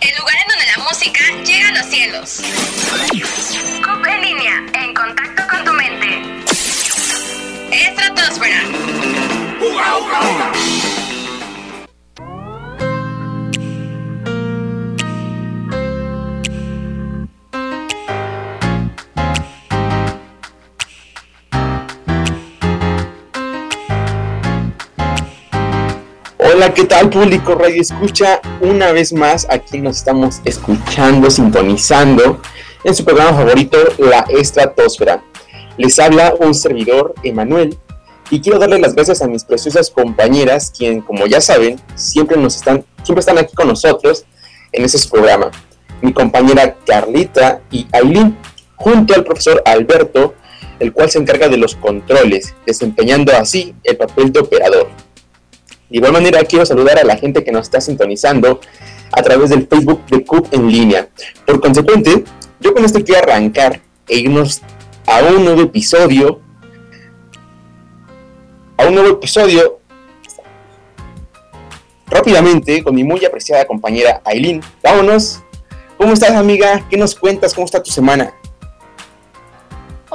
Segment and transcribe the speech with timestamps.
[0.00, 2.40] El lugar en donde la música llega a los cielos.
[3.84, 6.22] CUP en línea, en contacto con tu mente.
[7.70, 8.62] Estratosfera.
[26.64, 28.40] Hola, ¿qué tal público Radio Escucha?
[28.62, 32.40] Una vez más aquí nos estamos escuchando, sintonizando
[32.84, 35.22] en su programa favorito, La Estratosfera.
[35.76, 37.76] Les habla un servidor, Emanuel,
[38.30, 42.56] y quiero darle las gracias a mis preciosas compañeras, quien, como ya saben, siempre nos
[42.56, 44.24] están, siempre están aquí con nosotros
[44.72, 45.50] en ese programa.
[46.00, 48.38] Mi compañera Carlita y Aileen,
[48.76, 50.32] junto al profesor Alberto,
[50.78, 55.03] el cual se encarga de los controles, desempeñando así el papel de operador.
[55.90, 58.60] De igual manera, quiero saludar a la gente que nos está sintonizando
[59.12, 61.08] a través del Facebook de CUP en línea.
[61.46, 62.24] Por consecuente,
[62.60, 64.62] yo con esto quiero arrancar e irnos
[65.06, 66.40] a un nuevo episodio.
[68.76, 69.80] A un nuevo episodio
[72.06, 74.62] rápidamente con mi muy apreciada compañera Aileen.
[74.82, 75.42] Vámonos.
[75.96, 76.84] ¿Cómo estás, amiga?
[76.90, 77.54] ¿Qué nos cuentas?
[77.54, 78.34] ¿Cómo está tu semana?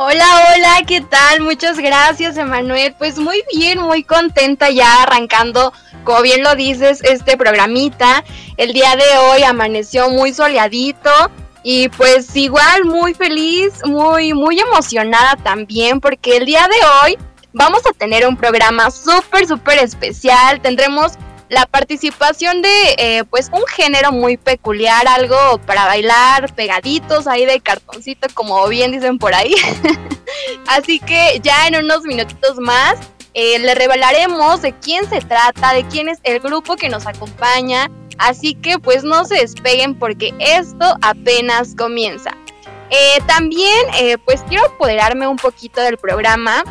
[0.02, 1.42] Hola, hola, ¿qué tal?
[1.42, 2.96] Muchas gracias, Emanuel.
[2.98, 5.74] Pues muy bien, muy contenta ya arrancando,
[6.06, 8.24] como bien lo dices, este programita.
[8.56, 11.12] El día de hoy amaneció muy soleadito
[11.64, 17.18] y pues igual muy feliz, muy, muy emocionada también porque el día de hoy
[17.52, 20.62] vamos a tener un programa súper, súper especial.
[20.62, 21.18] Tendremos
[21.50, 27.60] la participación de eh, pues un género muy peculiar, algo para bailar pegaditos ahí de
[27.60, 29.56] cartoncito, como bien dicen por ahí.
[30.68, 32.98] Así que ya en unos minutitos más
[33.34, 37.90] eh, le revelaremos de quién se trata, de quién es el grupo que nos acompaña.
[38.20, 42.32] Así que pues no se despeguen porque esto apenas comienza.
[42.92, 43.86] Eh, también
[44.26, 46.64] pues quiero apoderarme un poquito del programa.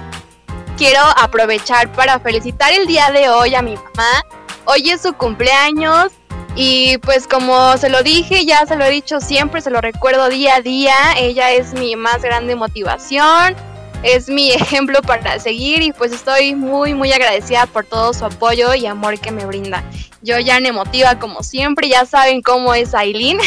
[0.76, 4.22] Quiero aprovechar para felicitar el día de hoy a mi mamá,
[4.70, 6.12] Hoy es su cumpleaños
[6.54, 10.28] y pues como se lo dije, ya se lo he dicho siempre, se lo recuerdo
[10.28, 13.56] día a día, ella es mi más grande motivación,
[14.02, 18.74] es mi ejemplo para seguir y pues estoy muy muy agradecida por todo su apoyo
[18.74, 19.82] y amor que me brinda.
[20.20, 23.38] Yo ya me motiva como siempre, ya saben cómo es Aileen.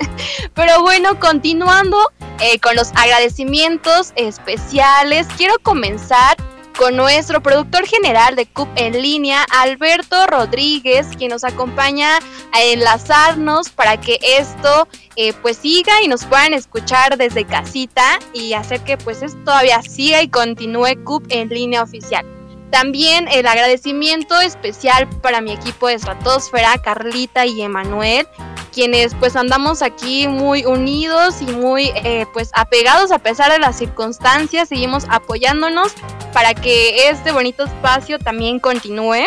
[0.54, 1.96] Pero bueno, continuando
[2.40, 6.36] eh, con los agradecimientos especiales, quiero comenzar
[6.76, 12.18] con nuestro productor general de CUP en línea, Alberto Rodríguez, quien nos acompaña
[12.52, 18.52] a enlazarnos para que esto eh, pues siga y nos puedan escuchar desde casita y
[18.52, 22.35] hacer que pues esto todavía siga y continúe CUP en línea oficial.
[22.76, 28.28] También el agradecimiento especial para mi equipo de Estratosfera, Carlita y Emanuel,
[28.70, 33.78] quienes pues andamos aquí muy unidos y muy eh, pues apegados a pesar de las
[33.78, 35.94] circunstancias, seguimos apoyándonos
[36.34, 39.24] para que este bonito espacio también continúe.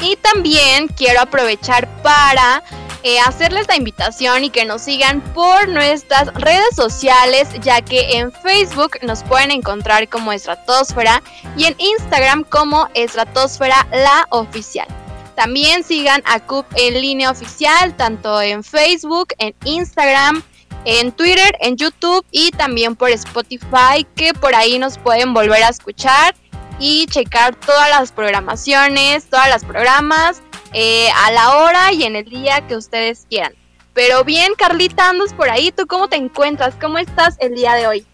[0.00, 2.62] Y también quiero aprovechar para
[3.04, 8.32] eh, hacerles la invitación y que nos sigan por nuestras redes sociales, ya que en
[8.32, 11.22] Facebook nos pueden encontrar como Estratosfera
[11.54, 14.88] y en Instagram como Estratosfera la oficial.
[15.36, 20.42] También sigan a CUP en línea oficial, tanto en Facebook, en Instagram,
[20.86, 25.68] en Twitter, en YouTube y también por Spotify, que por ahí nos pueden volver a
[25.68, 26.34] escuchar
[26.78, 30.40] y checar todas las programaciones, todas las programas
[30.74, 33.54] eh, a la hora y en el día que ustedes quieran.
[33.94, 35.70] Pero bien, Carlita, andas por ahí.
[35.70, 36.74] ¿Tú cómo te encuentras?
[36.80, 38.06] ¿Cómo estás el día de hoy?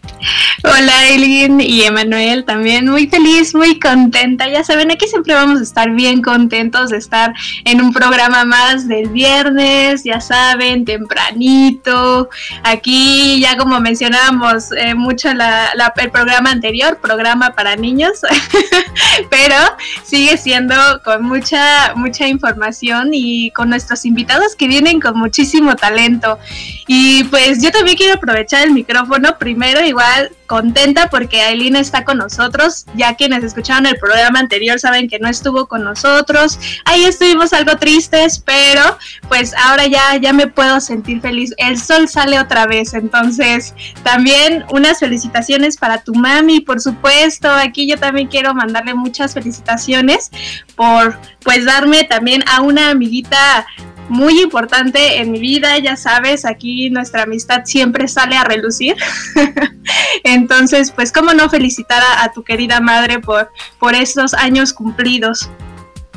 [0.63, 4.47] Hola, Eileen y Emanuel, también muy feliz, muy contenta.
[4.47, 7.33] Ya saben, aquí siempre vamos a estar bien contentos de estar
[7.65, 12.29] en un programa más del viernes, ya saben, tempranito.
[12.63, 18.21] Aquí, ya como mencionábamos eh, mucho el programa anterior, programa para niños,
[19.31, 19.55] pero
[20.03, 26.37] sigue siendo con mucha, mucha información y con nuestros invitados que vienen con muchísimo talento.
[26.85, 30.10] Y pues yo también quiero aprovechar el micrófono primero, igual
[30.47, 32.85] contenta porque Aileen está con nosotros.
[32.95, 36.59] Ya quienes escucharon el programa anterior saben que no estuvo con nosotros.
[36.85, 38.97] Ahí estuvimos algo tristes, pero
[39.29, 41.53] pues ahora ya, ya me puedo sentir feliz.
[41.57, 42.93] El sol sale otra vez.
[42.93, 43.73] Entonces,
[44.03, 47.49] también unas felicitaciones para tu mami, por supuesto.
[47.49, 50.31] Aquí yo también quiero mandarle muchas felicitaciones
[50.75, 53.65] por pues darme también a una amiguita
[54.09, 58.95] muy importante en mi vida, ya sabes, aquí nuestra amistad siempre sale a relucir.
[60.23, 65.49] Entonces, pues, ¿cómo no felicitar a, tu querida madre por, por estos años cumplidos?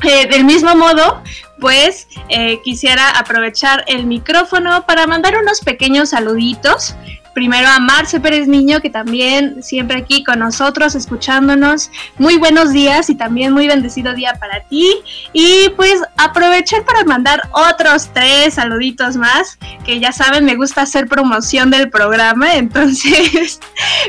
[0.03, 1.23] Eh, del mismo modo,
[1.59, 6.95] pues eh, quisiera aprovechar el micrófono para mandar unos pequeños saluditos
[7.35, 11.91] primero a Marce Pérez Niño, que también siempre aquí con nosotros, escuchándonos.
[12.17, 14.89] Muy buenos días y también muy bendecido día para ti.
[15.33, 21.07] Y pues aprovechar para mandar otros tres saluditos más, que ya saben, me gusta hacer
[21.07, 23.59] promoción del programa, entonces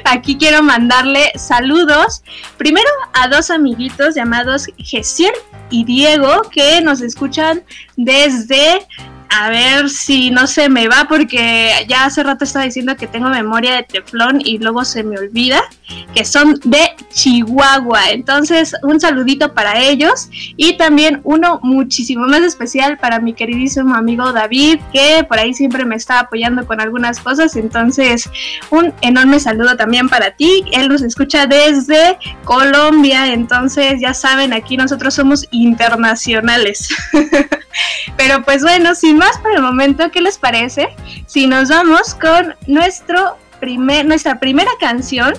[0.04, 2.22] aquí quiero mandarle saludos.
[2.56, 5.32] Primero a dos amiguitos llamados Gesiel
[5.68, 7.64] y Diego, que nos escuchan
[7.96, 8.86] desde
[9.38, 13.28] a ver si no se me va porque ya hace rato estaba diciendo que tengo
[13.28, 15.62] memoria de teflón y luego se me olvida
[16.14, 18.10] que son de Chihuahua.
[18.10, 24.32] Entonces, un saludito para ellos y también uno muchísimo más especial para mi queridísimo amigo
[24.32, 27.56] David, que por ahí siempre me está apoyando con algunas cosas.
[27.56, 28.28] Entonces,
[28.70, 30.64] un enorme saludo también para ti.
[30.72, 33.32] Él nos escucha desde Colombia.
[33.32, 36.88] Entonces, ya saben, aquí nosotros somos internacionales.
[38.16, 40.88] Pero pues bueno, sin más por el momento, ¿qué les parece?
[41.26, 45.34] Si nos vamos con nuestro primer, nuestra primera canción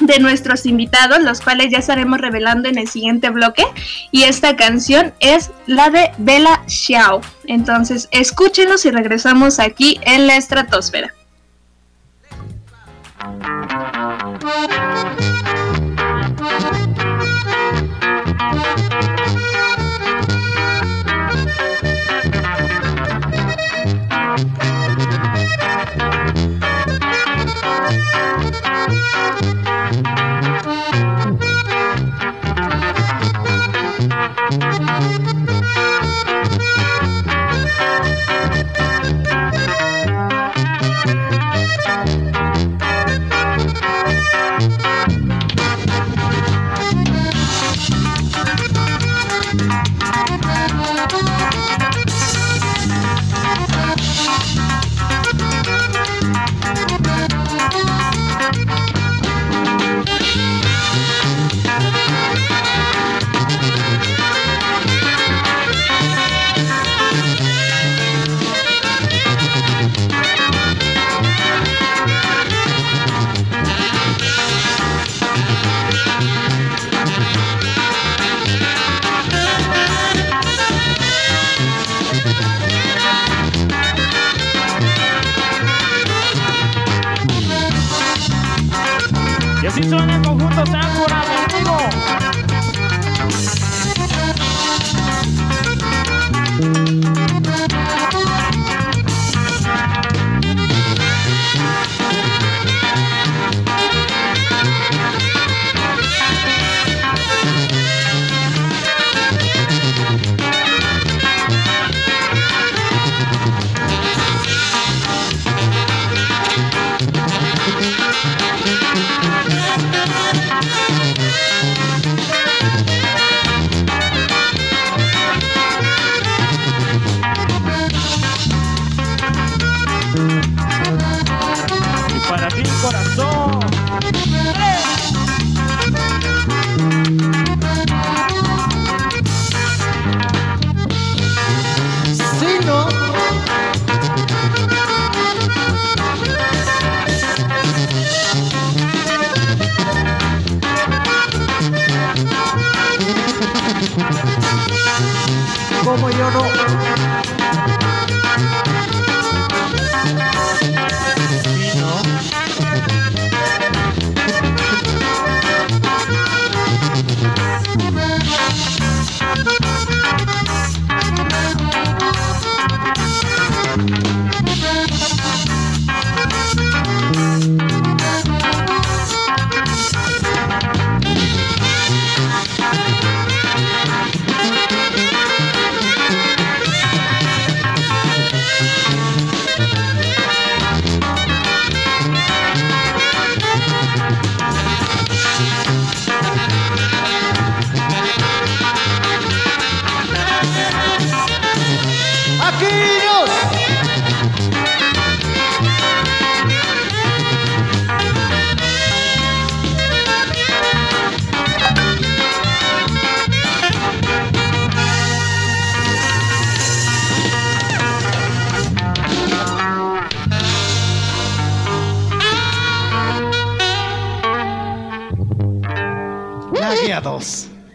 [0.00, 3.64] de nuestros invitados, los cuales ya estaremos revelando en el siguiente bloque.
[4.10, 7.20] Y esta canción es la de Bella Xiao.
[7.46, 11.14] Entonces, escúchenos y regresamos aquí en la estratosfera.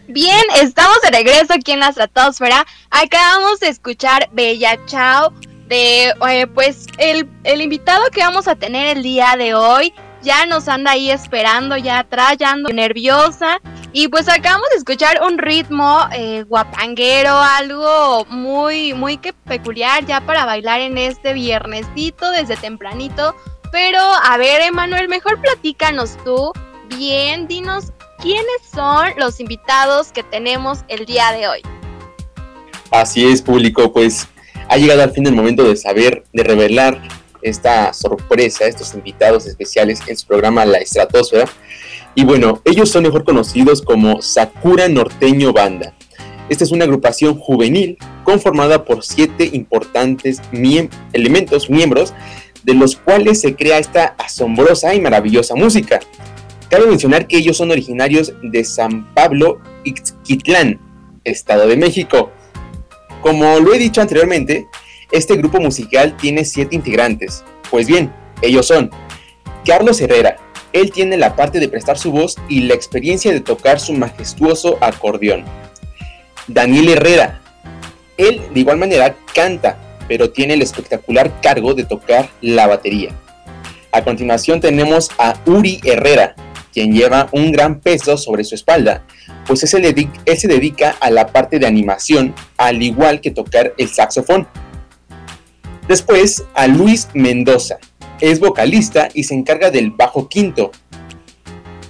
[0.08, 2.66] Bien, estamos de regreso aquí en la estratosfera.
[2.90, 5.32] Acabamos de escuchar Bella Chao
[5.68, 9.92] de, eh, pues, el, el invitado que vamos a tener el día de hoy.
[10.22, 13.58] Ya nos anda ahí esperando, ya atrás, ya ando nerviosa.
[13.92, 20.20] Y pues acabamos de escuchar un ritmo eh, guapanguero, algo muy, muy que peculiar ya
[20.20, 23.34] para bailar en este viernesito desde tempranito.
[23.72, 26.52] Pero a ver, Emanuel, mejor platícanos tú
[26.96, 31.62] bien, dinos quiénes son los invitados que tenemos el día de hoy.
[32.90, 34.28] Así es, público, pues
[34.68, 37.00] ha llegado al fin el momento de saber, de revelar
[37.42, 41.46] esta sorpresa, estos invitados especiales en su programa La Estratosfera.
[42.14, 45.94] Y bueno, ellos son mejor conocidos como Sakura Norteño Banda.
[46.48, 50.42] Esta es una agrupación juvenil conformada por siete importantes
[51.12, 52.12] elementos, miembros,
[52.64, 56.00] de los cuales se crea esta asombrosa y maravillosa música.
[56.70, 60.78] Cabe mencionar que ellos son originarios de San Pablo, Ixquitlán,
[61.24, 62.30] Estado de México.
[63.22, 64.68] Como lo he dicho anteriormente,
[65.10, 67.42] este grupo musical tiene siete integrantes.
[67.72, 68.88] Pues bien, ellos son
[69.66, 70.36] Carlos Herrera.
[70.72, 74.78] Él tiene la parte de prestar su voz y la experiencia de tocar su majestuoso
[74.80, 75.44] acordeón.
[76.46, 77.40] Daniel Herrera.
[78.16, 83.10] Él de igual manera canta, pero tiene el espectacular cargo de tocar la batería.
[83.90, 86.36] A continuación tenemos a Uri Herrera
[86.72, 89.04] quien lleva un gran peso sobre su espalda,
[89.46, 89.68] pues él
[90.36, 94.46] se, dedica, a la parte de animación, al igual que tocar el saxofón.
[95.88, 97.78] Después a Luis Mendoza,
[98.20, 100.70] es vocalista y se encarga del bajo quinto.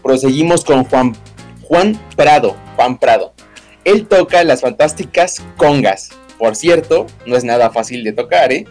[0.03, 1.15] Proseguimos con Juan,
[1.63, 3.35] Juan Prado, Juan Prado.
[3.85, 6.11] Él toca las fantásticas congas.
[6.39, 8.65] Por cierto, no es nada fácil de tocar, ¿eh?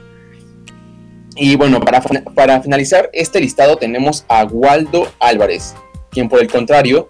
[1.36, 5.76] Y bueno, para, para finalizar este listado tenemos a Waldo Álvarez,
[6.12, 7.10] quien por el contrario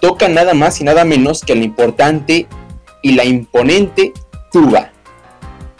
[0.00, 2.46] toca nada más y nada menos que la importante
[3.02, 4.12] y la imponente
[4.52, 4.92] tuba.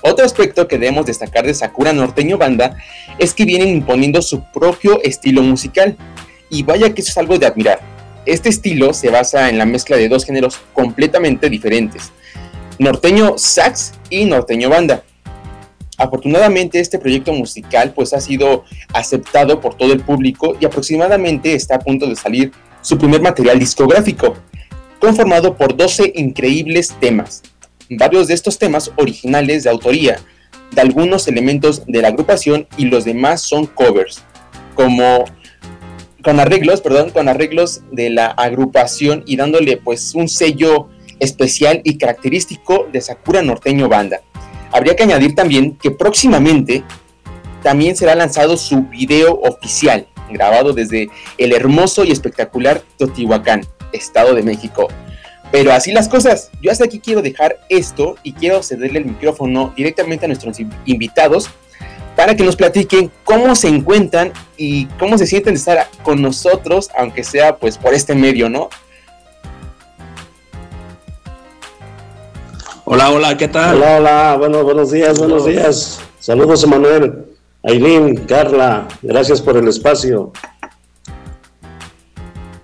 [0.03, 2.77] Otro aspecto que debemos destacar de Sakura Norteño Banda
[3.19, 5.97] es que vienen imponiendo su propio estilo musical.
[6.51, 7.81] Y vaya que eso es algo de admirar.
[8.25, 12.13] Este estilo se basa en la mezcla de dos géneros completamente diferentes,
[12.79, 15.03] norteño sax y norteño banda.
[15.99, 18.65] Afortunadamente este proyecto musical pues ha sido
[18.95, 23.59] aceptado por todo el público y aproximadamente está a punto de salir su primer material
[23.59, 24.37] discográfico,
[25.01, 27.43] conformado por 12 increíbles temas.
[27.91, 30.21] Varios de estos temas originales de autoría
[30.71, 34.23] de algunos elementos de la agrupación y los demás son covers,
[34.75, 35.25] como
[36.23, 40.89] con arreglos, perdón, con arreglos de la agrupación y dándole pues un sello
[41.21, 44.21] especial y característico de Sakura Norteño Banda.
[44.71, 46.85] Habría que añadir también que próximamente
[47.63, 51.09] también será lanzado su video oficial, grabado desde
[51.39, 54.89] el hermoso y espectacular Totihuacán, Estado de México.
[55.51, 59.73] Pero así las cosas, yo hasta aquí quiero dejar esto y quiero cederle el micrófono
[59.77, 61.51] directamente a nuestros invitados
[62.17, 66.91] para que nos platiquen cómo se encuentran y cómo se sienten de estar con nosotros,
[66.99, 68.69] aunque sea pues por este medio, ¿no?
[72.91, 73.77] Hola, hola, ¿qué tal?
[73.77, 76.01] Hola, hola, bueno, buenos días, buenos días.
[76.21, 77.27] Saludos, Emanuel,
[77.63, 80.33] Aileen, Carla, gracias por el espacio.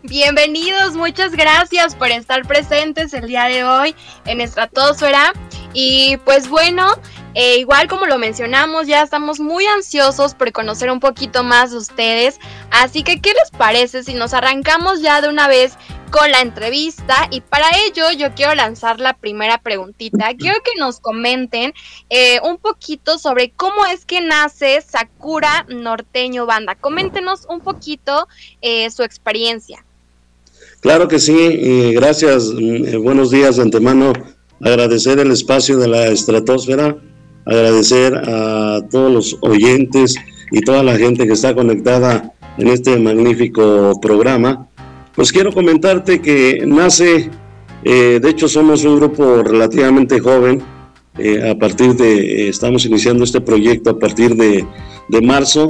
[0.03, 5.35] Bienvenidos, muchas gracias por estar presentes el día de hoy en Estratosfera.
[5.75, 6.87] Y pues bueno,
[7.35, 11.79] eh, igual como lo mencionamos, ya estamos muy ansiosos por conocer un poquito más de
[11.79, 12.39] ustedes.
[12.71, 15.77] Así que, ¿qué les parece si nos arrancamos ya de una vez
[16.13, 17.27] con la entrevista?
[17.31, 20.33] Y para ello yo quiero lanzar la primera preguntita.
[20.39, 21.75] Quiero que nos comenten
[22.09, 26.77] eh, un poquito sobre cómo es que nace Sakura Norteño Banda.
[26.77, 28.29] Coméntenos un poquito
[28.63, 29.85] eh, su experiencia.
[30.81, 34.13] Claro que sí, gracias, mm, buenos días de antemano,
[34.61, 36.95] agradecer el espacio de la estratosfera
[37.47, 40.17] agradecer a todos los oyentes
[40.51, 44.69] y toda la gente que está conectada en este magnífico programa.
[45.15, 47.31] Pues quiero comentarte que nace,
[47.85, 50.63] eh, de hecho somos un grupo relativamente joven,
[51.19, 54.67] eh, a partir de, estamos iniciando este proyecto a partir de,
[55.09, 55.69] de marzo,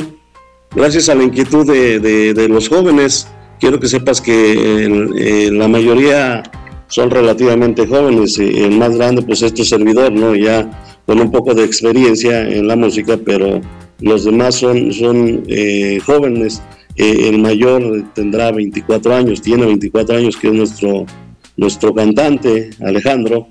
[0.75, 3.29] gracias a la inquietud de, de, los jóvenes,
[3.61, 6.43] quiero que sepas que eh, la mayoría
[6.89, 10.35] son relativamente jóvenes, el más grande pues es tu servidor, ¿no?
[10.35, 13.61] Ya con un poco de experiencia en la música, pero
[14.01, 16.63] los demás son, son eh, jóvenes.
[16.97, 21.07] Eh, el mayor tendrá 24 años, tiene 24 años, que es nuestro,
[21.57, 23.49] nuestro cantante, Alejandro.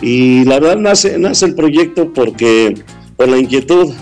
[0.00, 2.74] Y la verdad nace, nace el proyecto porque
[3.16, 3.92] por la inquietud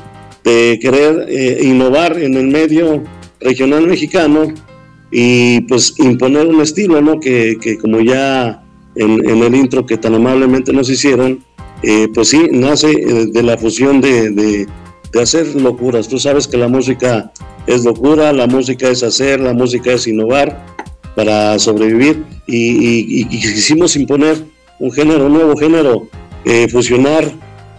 [0.44, 3.04] de querer eh, innovar en el medio
[3.40, 4.48] regional mexicano
[5.10, 7.20] y pues imponer un estilo, ¿no?
[7.20, 8.62] Que, que como ya
[8.94, 11.44] en, el intro que tan amablemente nos hicieron,
[11.82, 14.66] eh, pues sí, nace eh, de la fusión de,
[15.20, 16.08] hacer locuras.
[16.08, 17.32] Tú sabes que la música
[17.66, 20.64] es locura, la música es hacer, la música es innovar
[21.16, 22.24] para sobrevivir.
[22.46, 24.44] Y, quisimos imponer
[24.78, 26.08] un género, nuevo género,
[26.44, 27.30] eh, fusionar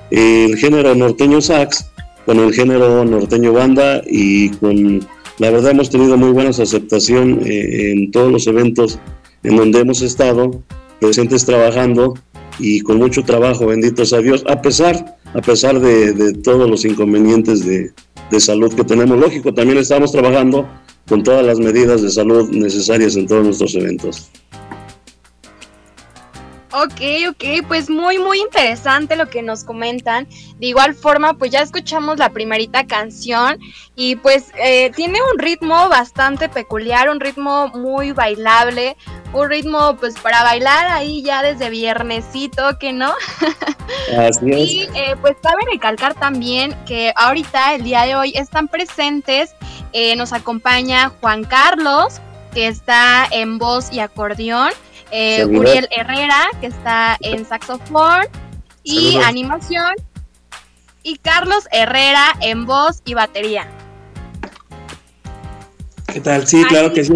[0.09, 1.85] el género norteño sax
[2.25, 4.01] con el género norteño banda.
[4.07, 8.99] Y con, la verdad hemos tenido muy buena aceptación en todos los eventos
[9.43, 10.61] en donde hemos estado
[10.99, 12.13] presentes trabajando
[12.59, 17.65] y con mucho trabajo, benditos a Dios, a pesar, a pesar de, todos los inconvenientes
[17.65, 17.91] de,
[18.29, 19.17] de, salud que tenemos.
[19.17, 20.67] Lógico, también estamos trabajando
[21.07, 24.31] con todas las medidas de salud necesarias en todos nuestros eventos.
[26.73, 30.25] Ok, ok, pues muy, muy interesante lo que nos comentan.
[30.57, 33.59] De igual forma, pues ya escuchamos la primerita canción
[33.93, 38.95] y pues eh, tiene un ritmo bastante peculiar, un ritmo muy bailable,
[39.33, 43.13] un ritmo pues para bailar ahí ya desde viernesito, que no.
[44.17, 44.69] Así es.
[44.69, 49.55] Y eh, pues cabe recalcar también que ahorita, el día de hoy, están presentes,
[49.93, 52.21] eh, nos acompaña Juan Carlos,
[52.53, 54.71] que está en voz y acordeón
[55.11, 58.25] eh, Uriel Herrera, que está en saxofón
[58.83, 59.93] y animación,
[61.03, 63.67] y Carlos Herrera en voz y batería.
[66.07, 66.47] ¿Qué tal?
[66.47, 67.13] Sí, claro que sí,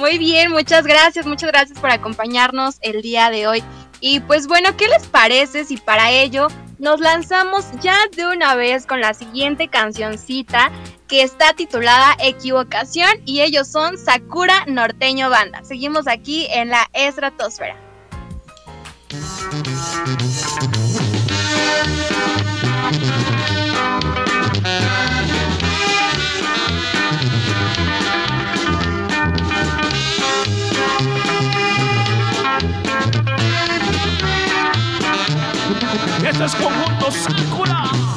[0.00, 3.62] Muy bien, muchas gracias, muchas gracias por acompañarnos el día de hoy.
[4.00, 8.86] Y pues bueno, ¿qué les parece si para ello nos lanzamos ya de una vez
[8.86, 10.72] con la siguiente cancioncita
[11.06, 15.62] que está titulada Equivocación y ellos son Sakura Norteño Banda.
[15.64, 17.76] Seguimos aquí en la estratosfera.
[36.24, 38.09] Este es conjunto Sakura.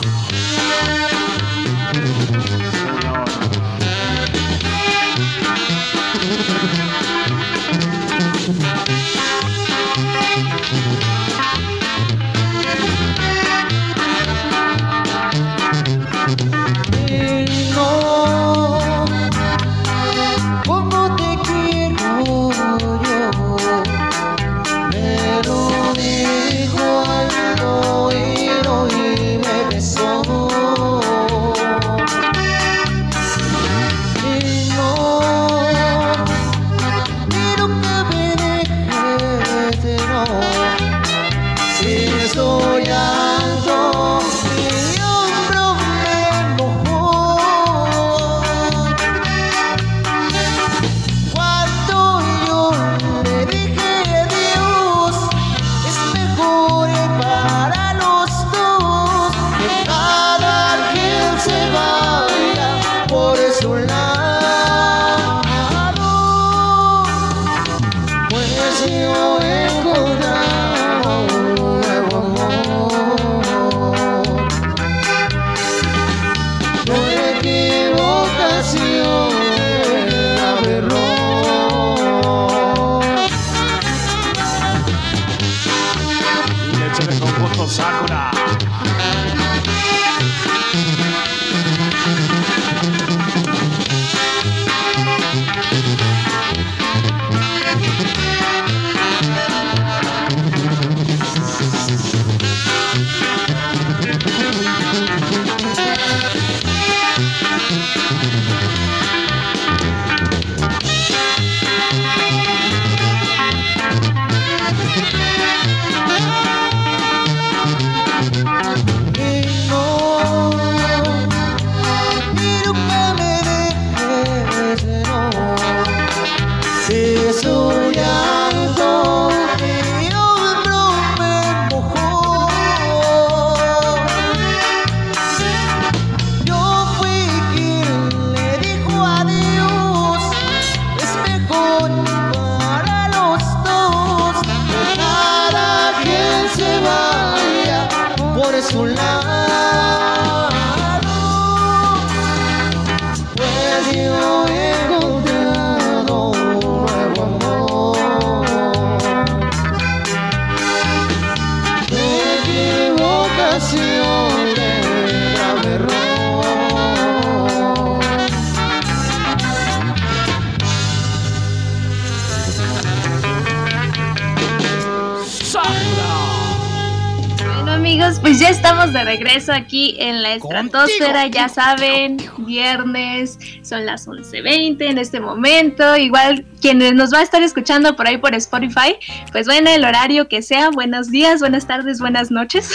[178.84, 185.22] Estamos de regreso aquí en la estratosfera, ya saben, viernes, son las 11.20 en este
[185.22, 188.98] momento, igual quienes nos va a estar escuchando por ahí por Spotify,
[189.32, 192.72] pues bueno, el horario que sea, buenos días, buenas tardes, buenas noches,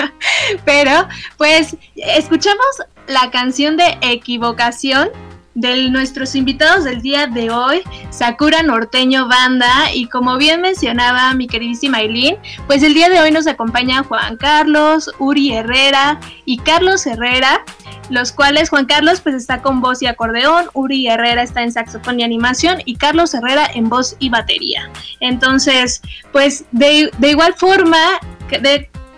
[0.64, 2.66] pero pues escuchamos
[3.08, 5.08] la canción de equivocación
[5.54, 11.46] de nuestros invitados del día de hoy, Sakura Norteño Banda, y como bien mencionaba mi
[11.46, 12.36] queridísima Aileen,
[12.66, 17.64] pues el día de hoy nos acompaña Juan Carlos, Uri Herrera y Carlos Herrera,
[18.08, 22.20] los cuales Juan Carlos pues está con voz y acordeón, Uri Herrera está en saxofón
[22.20, 24.90] y animación y Carlos Herrera en voz y batería.
[25.20, 27.98] Entonces, pues de, igual forma,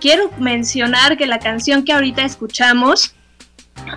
[0.00, 3.14] quiero mencionar que la canción que ahorita escuchamos,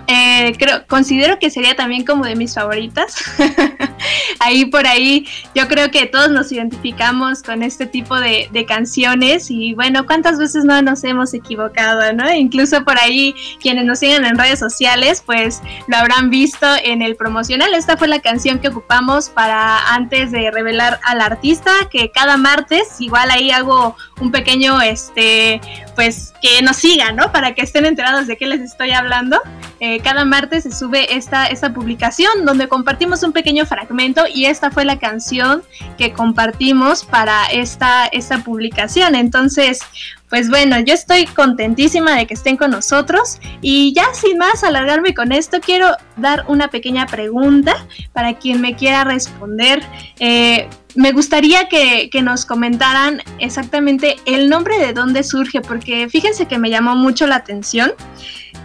[0.06, 3.22] eh, creo, considero que sería también como de mis favoritas.
[4.40, 9.72] ahí por ahí yo creo que todos nos identificamos con este tipo de, canciones y
[9.74, 12.30] bueno, cuántas veces no nos hemos equivocado, ¿no?
[12.34, 17.14] Incluso por ahí quienes nos siguen en redes sociales pues lo habrán visto en el
[17.14, 17.72] promocional.
[17.72, 23.00] Esta fue la canción que ocupamos para antes de revelar al artista que cada martes
[23.00, 25.60] igual ahí hago un pequeño este
[25.94, 27.30] pues que nos sigan, ¿no?
[27.30, 29.40] Para que estén enterados de qué les estoy hablando.
[29.80, 34.70] Eh, cada martes se sube esta, esta publicación donde compartimos un pequeño fragmento y esta
[34.70, 35.62] fue la canción
[35.96, 39.14] que compartimos para esta, esta publicación.
[39.14, 39.80] Entonces,
[40.28, 45.14] pues bueno, yo estoy contentísima de que estén con nosotros y ya sin más alargarme
[45.14, 49.82] con esto, quiero dar una pequeña pregunta para quien me quiera responder.
[50.18, 56.46] Eh, me gustaría que, que, nos comentaran exactamente el nombre de dónde surge, porque fíjense
[56.46, 57.92] que me llamó mucho la atención.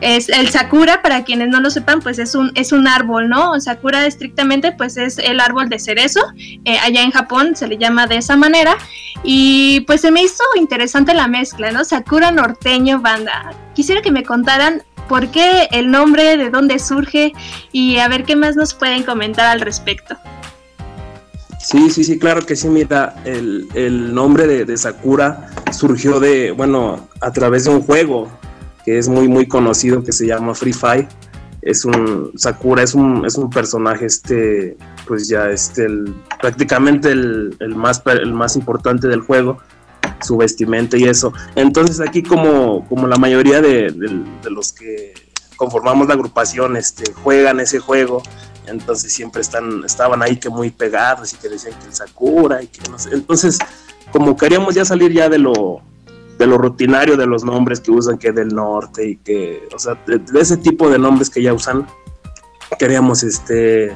[0.01, 3.59] Es el sakura, para quienes no lo sepan, pues es un, es un árbol, ¿no?
[3.61, 6.19] Sakura estrictamente pues es el árbol de cerezo.
[6.65, 8.75] Eh, allá en Japón se le llama de esa manera.
[9.23, 11.85] Y pues se me hizo interesante la mezcla, ¿no?
[11.85, 13.53] Sakura norteño banda.
[13.73, 17.33] Quisiera que me contaran por qué el nombre, de dónde surge
[17.71, 20.17] y a ver qué más nos pueden comentar al respecto.
[21.59, 22.67] Sí, sí, sí, claro que sí.
[22.67, 28.29] Mira, el, el nombre de, de, Sakura surgió de, bueno, a través de un juego
[28.85, 31.07] que es muy muy conocido que se llama Free Fire.
[31.61, 37.55] Es un Sakura es un, es un personaje este pues ya este el, prácticamente el,
[37.59, 39.59] el, más el más importante del juego
[40.21, 41.33] su vestimenta y eso.
[41.55, 45.13] Entonces aquí como, como la mayoría de, de, los que
[45.57, 48.23] conformamos la agrupación este, juegan ese juego,
[48.67, 52.67] entonces siempre están, estaban ahí que muy pegados y que decían que el Sakura y
[52.67, 53.09] que no sé.
[53.13, 53.59] Entonces
[54.11, 55.81] como queríamos ya salir ya de lo,
[56.43, 59.97] de lo rutinario de los nombres que usan, que del norte y que, o sea,
[60.05, 61.87] de, ese tipo de nombres que ya usan,
[62.77, 63.95] queríamos, este,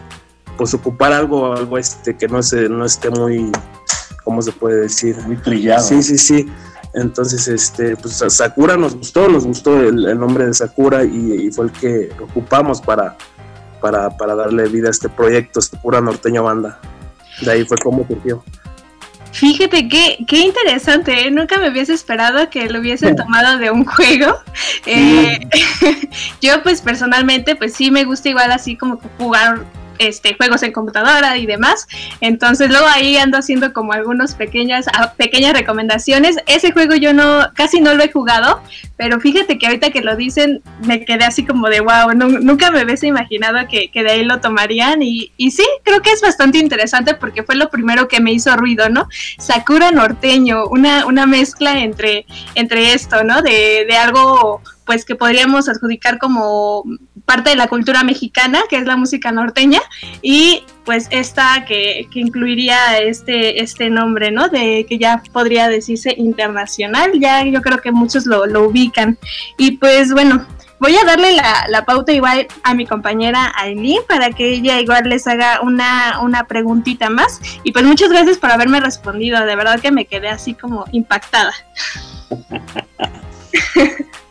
[0.56, 3.52] pues ocupar algo, algo este, que no, se, no esté muy,
[4.24, 5.18] ¿cómo se puede decir?
[5.28, 5.84] Muy trillado.
[5.84, 6.48] Sí, sí, sí.
[6.94, 11.72] Entonces, este, pues Sakura nos gustó, nos gustó el, nombre de Sakura y, fue el
[11.74, 13.18] que ocupamos para,
[13.82, 16.80] para, para darle vida a este proyecto, Sakura Norteño Banda.
[17.42, 18.42] De ahí fue como surgió.
[19.32, 21.32] Fíjate qué, qué interesante, ¿eh?
[21.32, 24.40] nunca me hubiese esperado que lo hubiesen tomado de un juego.
[24.86, 25.40] Eh,
[26.42, 29.66] yo pues personalmente pues sí me gusta igual así como jugar
[30.00, 31.88] este, juegos en computadora y demás.
[32.22, 36.38] Entonces luego ahí ando haciendo como algunas pequeñas, ah, pequeñas recomendaciones.
[36.48, 38.62] Ese juego yo no, casi no lo he jugado,
[38.96, 42.84] pero fíjate que ahorita que lo dicen me quedé así como de wow, nunca me
[42.84, 47.16] hubiese imaginado que, de ahí lo tomarían y, y sí, creo que es bastante interesante
[47.16, 49.08] porque fue lo primero que me hizo ruido, ¿no?
[49.38, 53.42] Sakura norteño, una, una mezcla entre, entre esto, ¿no?
[53.42, 56.84] De, de algo pues que podríamos adjudicar como
[57.28, 59.82] parte de la cultura mexicana, que es la música norteña,
[60.22, 64.48] y pues esta que, incluiría este, este nombre, ¿no?
[64.48, 69.18] De que ya podría decirse internacional, ya yo creo que muchos lo, ubican.
[69.58, 70.48] Y pues bueno,
[70.80, 75.28] voy a darle la, pauta igual a mi compañera Aileen para que ella igual les
[75.28, 77.42] haga una, una preguntita más.
[77.66, 81.54] Y pues muchas gracias por haberme respondido, de verdad que me quedé así como impactada.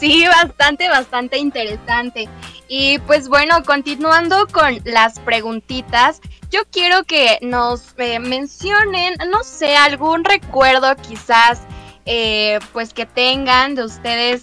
[0.00, 2.26] Sí, bastante, bastante interesante.
[2.68, 9.76] Y pues bueno, continuando con las preguntitas, yo quiero que nos eh, mencionen, no sé,
[9.76, 11.60] algún recuerdo quizás,
[12.06, 14.40] eh, pues que tengan de ustedes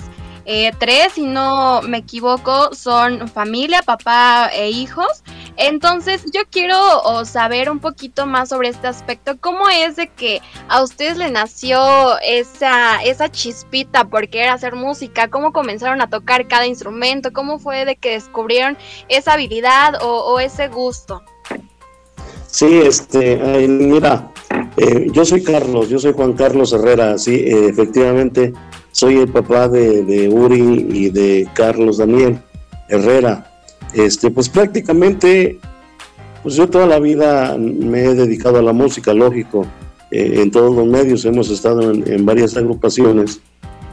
[0.50, 5.22] eh, tres, si no me equivoco, son familia, papá e hijos.
[5.58, 6.78] Entonces yo quiero
[7.26, 9.38] saber un poquito más sobre este aspecto.
[9.42, 15.28] ¿Cómo es de que a ustedes le nació esa, esa chispita por querer hacer música?
[15.28, 17.34] ¿Cómo comenzaron a tocar cada instrumento?
[17.34, 18.78] ¿Cómo fue de que descubrieron
[19.10, 21.24] esa habilidad o, ese gusto?
[22.48, 24.32] Sí, este, mira,
[24.78, 28.54] eh, yo soy Carlos, yo soy Juan Carlos Herrera, sí, eh, efectivamente,
[28.92, 32.40] soy el papá de, Uri y de Carlos Daniel
[32.88, 33.52] Herrera.
[33.94, 35.60] Este, pues prácticamente,
[36.42, 39.66] pues yo toda la vida me he dedicado a la música, lógico,
[40.12, 43.42] eh, en todos los medios, hemos estado en, varias agrupaciones.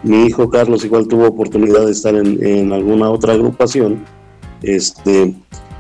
[0.03, 4.05] Mi hijo Carlos igual tuvo oportunidad de estar en, en alguna otra agrupación,
[4.63, 5.35] este,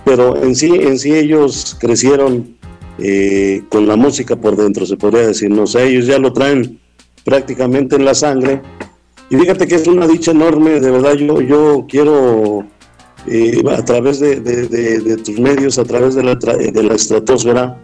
[0.05, 2.57] pero en sí, en sí ellos crecieron
[2.99, 6.79] eh, con la música por dentro, se podría decir, no sé, ellos ya lo traen
[7.25, 8.63] prácticamente en la sangre.
[9.31, 12.65] Y fíjate que es una dicha enorme, de verdad yo, yo quiero
[13.27, 17.81] eh, a través de, tus medios, a través de la, de la estratosfera,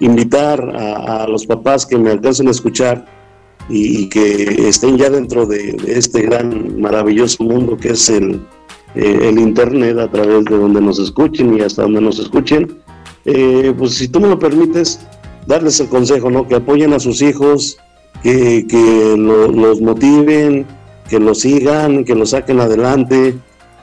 [0.00, 3.04] invitar a, los papás que me alcancen a escuchar
[3.68, 8.40] y, que estén ya dentro de, este gran, maravilloso mundo que es el,
[8.94, 12.78] eh, el Internet, a través de donde nos escuchen y hasta donde nos escuchen,
[13.24, 15.00] eh, pues si tú me lo permites,
[15.46, 16.46] darles el consejo, ¿no?
[16.46, 17.78] Que apoyen a sus hijos,
[18.22, 20.66] que, los motiven,
[21.08, 23.36] que los sigan, que los saquen adelante,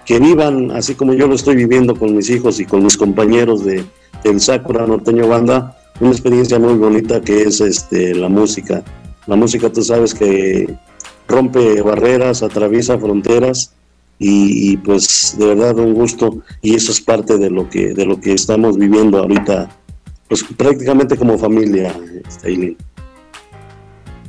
[0.06, 3.64] que vivan así como yo lo estoy viviendo con mis hijos y con mis compañeros
[3.64, 3.84] de,
[4.24, 8.84] del Sakura Norteño Banda, una experiencia muy bonita que es este, la música.
[9.28, 10.74] La música tú sabes que
[11.28, 13.74] rompe barreras, atraviesa fronteras
[14.24, 18.20] y, pues de verdad un gusto y eso es parte de lo que de lo
[18.20, 19.68] que estamos viviendo ahorita
[20.28, 21.94] pues prácticamente como familia
[22.44, 22.78] Aileen.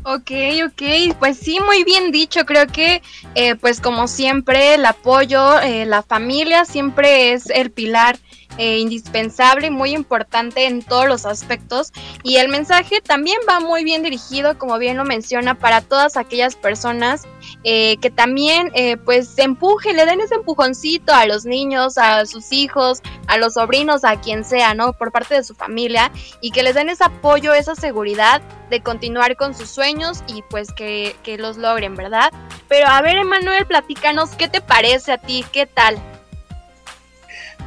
[0.05, 0.33] Ok,
[0.67, 2.45] ok, pues sí, muy bien dicho.
[2.45, 3.03] Creo que,
[3.37, 8.19] eh, pues como siempre, el apoyo, eh, la familia siempre es el pilar
[8.59, 11.93] eh, indispensable muy importante en todos los aspectos.
[12.23, 16.57] Y el mensaje también va muy bien dirigido, como bien lo menciona, para todas aquellas
[16.57, 17.23] personas
[17.65, 22.27] eh, que también eh, pues se empuje, le den ese empujoncito a los niños, a
[22.27, 24.93] sus hijos, a los sobrinos, a quien sea, ¿no?
[24.93, 26.11] Por parte de su familia
[26.41, 30.73] y que les den ese apoyo, esa seguridad de continuar con sus sueños y pues
[30.73, 32.33] que, que los logren, ¿verdad?
[32.69, 35.45] Pero a ver, Emanuel, platícanos, ¿qué te parece a ti?
[35.53, 35.99] ¿Qué tal?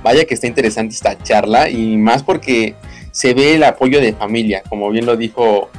[0.05, 2.75] Vaya que está interesante esta charla y más porque
[3.11, 5.71] se ve el apoyo de familia, como bien lo dijo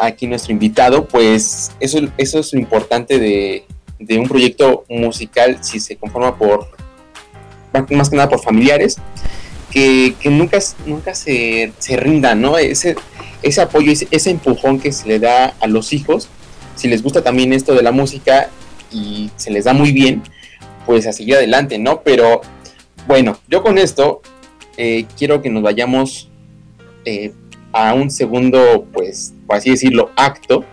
[0.00, 3.64] aquí nuestro invitado, pues eso, eso es lo importante de,
[4.18, 6.66] un proyecto musical si se conforma por,
[7.90, 8.96] más que nada por familiares,
[9.70, 11.96] que, nunca, nunca se, se
[12.34, 12.58] ¿no?
[12.58, 12.96] Ese,
[13.42, 16.28] ese apoyo, ese, ese, empujón que se le da a los hijos,
[16.74, 18.50] si les gusta también esto de la música
[18.90, 20.24] y se les da muy bien,
[20.84, 22.02] pues a seguir adelante, ¿no?
[22.02, 22.40] Pero
[23.06, 24.20] bueno, yo con esto
[24.76, 26.30] eh, quiero que nos vayamos
[27.04, 27.32] eh,
[27.72, 30.64] a un segundo, pues, por así decirlo, acto.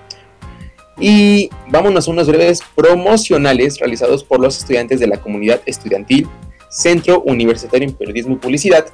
[1.00, 6.28] Y vámonos a unos breves promocionales realizados por los estudiantes de la comunidad estudiantil
[6.70, 8.86] Centro Universitario en Periodismo y Publicidad.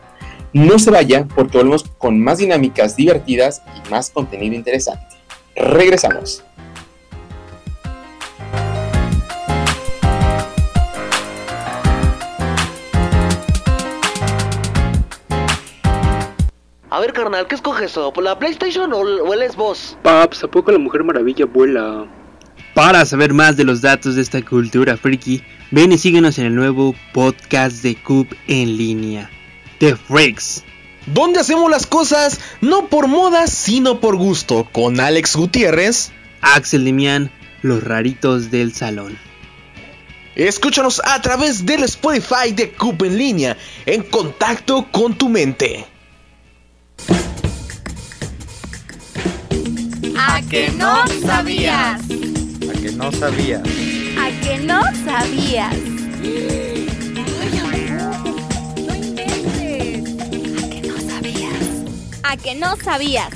[0.54, 5.18] No se vaya porque volvemos con más dinámicas divertidas y más contenido interesante.
[5.56, 6.44] Regresamos.
[17.00, 17.94] A ver, carnal, ¿qué escoges?
[17.94, 19.96] ¿Por la PlayStation o, el Xbox?
[20.04, 22.06] Paps, ¿a poco la Mujer Maravilla vuela?
[22.74, 26.56] Para saber más de los datos de esta cultura friki, ven y síguenos en el
[26.56, 29.30] nuevo podcast de Cube en línea,
[29.78, 30.66] The Freaks.
[31.06, 37.32] Donde hacemos las cosas no por moda, sino por gusto, con Alex Gutiérrez, Axel Demian,
[37.62, 39.18] los raritos del salón.
[40.36, 45.88] Escúchanos a través del Spotify de Cube en línea, en contacto con tu mente.
[50.18, 52.02] A que no sabías.
[52.02, 53.62] A que no sabías.
[54.18, 55.76] A que no sabías.
[58.78, 60.04] No inventes.
[60.64, 61.64] A que no sabías.
[62.24, 63.30] A que no sabías.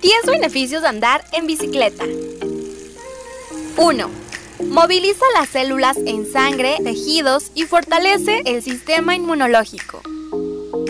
[0.00, 2.04] Diez beneficios de andar en bicicleta.
[3.76, 4.25] 1.
[4.64, 10.00] Moviliza las células en sangre, tejidos y fortalece el sistema inmunológico.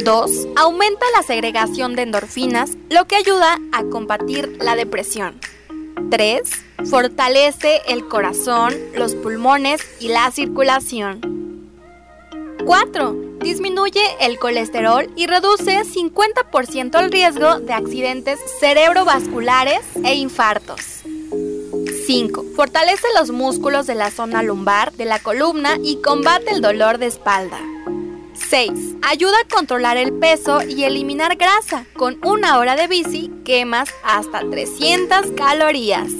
[0.04, 0.30] 2.
[0.54, 5.40] Aumenta la segregación de endorfinas, lo que ayuda a combatir la depresión.
[6.10, 6.42] 3.
[6.88, 11.20] Fortalece el corazón, los pulmones y la circulación.
[12.64, 13.16] 4.
[13.40, 21.02] Disminuye el colesterol y reduce 50% el riesgo de accidentes cerebrovasculares e infartos.
[22.06, 22.44] 5.
[22.54, 27.06] Fortalece los músculos de la zona lumbar, de la columna y combate el dolor de
[27.06, 27.58] espalda.
[28.48, 28.70] 6.
[29.02, 31.84] Ayuda a controlar el peso y eliminar grasa.
[31.94, 36.12] Con una hora de bici quemas hasta 300 calorías.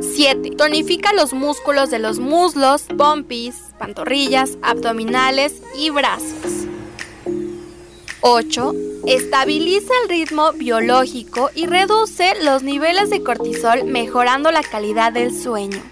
[0.00, 0.52] 7.
[0.56, 6.68] Tonifica los músculos de los muslos, pompis, pantorrillas, abdominales y brazos.
[8.22, 8.72] 8.
[9.06, 15.82] Estabiliza el ritmo biológico y reduce los niveles de cortisol mejorando la calidad del sueño.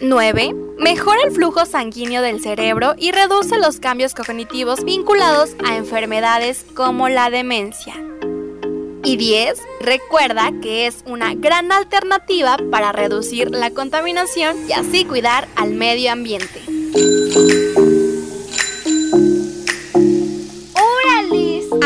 [0.00, 0.54] 9.
[0.78, 7.08] Mejora el flujo sanguíneo del cerebro y reduce los cambios cognitivos vinculados a enfermedades como
[7.08, 7.94] la demencia.
[9.04, 9.60] Y 10.
[9.80, 16.10] Recuerda que es una gran alternativa para reducir la contaminación y así cuidar al medio
[16.10, 16.60] ambiente.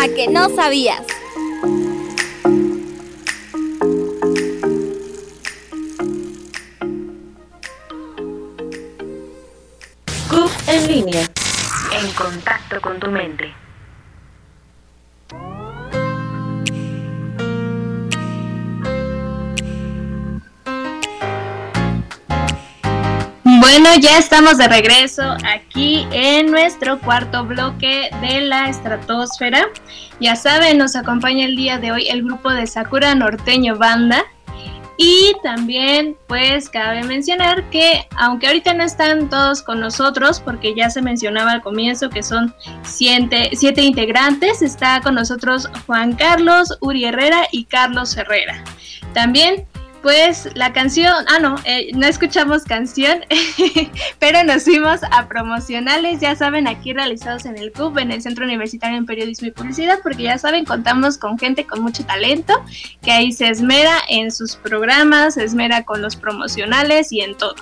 [0.04, 1.00] ¿A que no sabías?
[10.28, 11.26] CUP en línea.
[12.02, 13.63] En contacto con tu mente.
[23.76, 29.66] Bueno, ya estamos de regreso aquí en nuestro cuarto bloque de la estratosfera.
[30.20, 34.22] Ya saben, nos acompaña el día de hoy el grupo de Sakura Norteño Banda.
[34.96, 40.88] Y también, pues, cabe mencionar que, aunque ahorita no están todos con nosotros, porque ya
[40.88, 47.06] se mencionaba al comienzo que son siete, siete integrantes, está con nosotros Juan Carlos, Uri
[47.06, 48.62] Herrera y Carlos Herrera.
[49.14, 49.66] También
[50.04, 53.20] pues la canción, ah no, eh, no escuchamos canción,
[54.18, 58.44] pero nos fuimos a promocionales, ya saben, aquí realizados en el CUB, en el Centro
[58.44, 62.52] Universitario en Periodismo y Publicidad, porque ya saben, contamos con gente con mucho talento,
[63.00, 67.54] que ahí se esmera en sus programas, se esmera con los promocionales y en todo.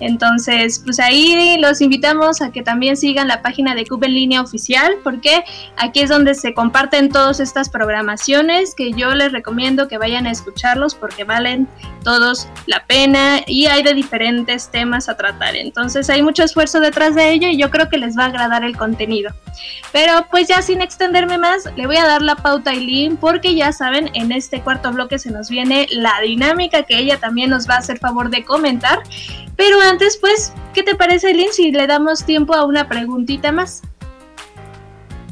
[0.00, 4.40] Entonces, pues ahí los invitamos a que también sigan la página de CUB en línea
[4.42, 5.44] oficial, porque
[5.76, 10.32] aquí es donde se comparten todas estas programaciones que yo les recomiendo que vayan a
[10.32, 11.68] escucharlos porque valen
[12.04, 15.56] todos la pena y hay de diferentes temas a tratar.
[15.56, 18.64] Entonces hay mucho esfuerzo detrás de ello y yo creo que les va a agradar
[18.64, 19.32] el contenido.
[19.92, 23.54] Pero pues ya sin extenderme más, le voy a dar la pauta a Eileen porque
[23.54, 27.68] ya saben, en este cuarto bloque se nos viene la dinámica que ella también nos
[27.68, 29.02] va a hacer favor de comentar.
[29.56, 33.82] Pero antes pues, ¿qué te parece Eileen si le damos tiempo a una preguntita más?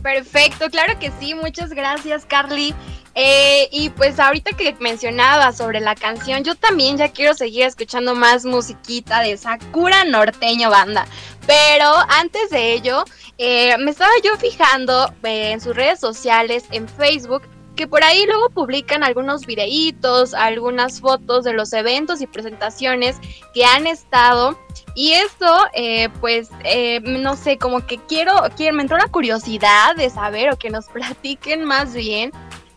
[0.02, 2.74] Perfecto, claro que sí, muchas gracias Carly.
[3.14, 8.14] Eh, y pues ahorita que mencionaba sobre la canción, yo también ya quiero seguir escuchando
[8.14, 11.06] más musiquita de Sakura Norteño Banda.
[11.46, 13.04] Pero antes de ello,
[13.36, 17.42] eh, me estaba yo fijando eh, en sus redes sociales, en Facebook,
[17.76, 23.16] que por ahí luego publican algunos videitos, algunas fotos de los eventos y presentaciones
[23.54, 24.58] que han estado.
[24.94, 25.56] Y esto,
[26.20, 26.50] pues,
[27.02, 30.86] no sé, como que quiero, quiero, me entró la curiosidad de saber o que nos
[30.92, 32.32] platiquen más bien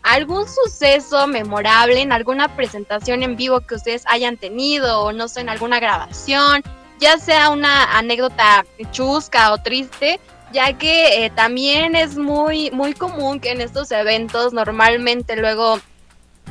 [0.06, 5.42] algún suceso memorable en alguna presentación en vivo que ustedes hayan tenido o no sé,
[5.42, 6.62] en alguna grabación,
[7.00, 10.20] ya sea una anécdota chusca o triste,
[10.56, 15.82] ya que eh, también es muy, muy común que en estos eventos normalmente luego,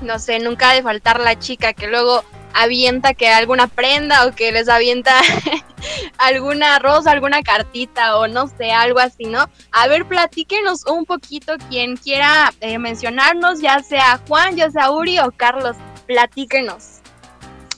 [0.02, 4.32] no sé, nunca ha de faltar la chica que luego avienta que alguna prenda o
[4.32, 5.18] que les avienta
[6.18, 9.48] alguna rosa, alguna cartita o no sé, algo así, ¿no?
[9.72, 15.18] A ver, platíquenos un poquito quien quiera eh, mencionarnos, ya sea Juan, ya sea Uri
[15.18, 17.00] o Carlos, platíquenos.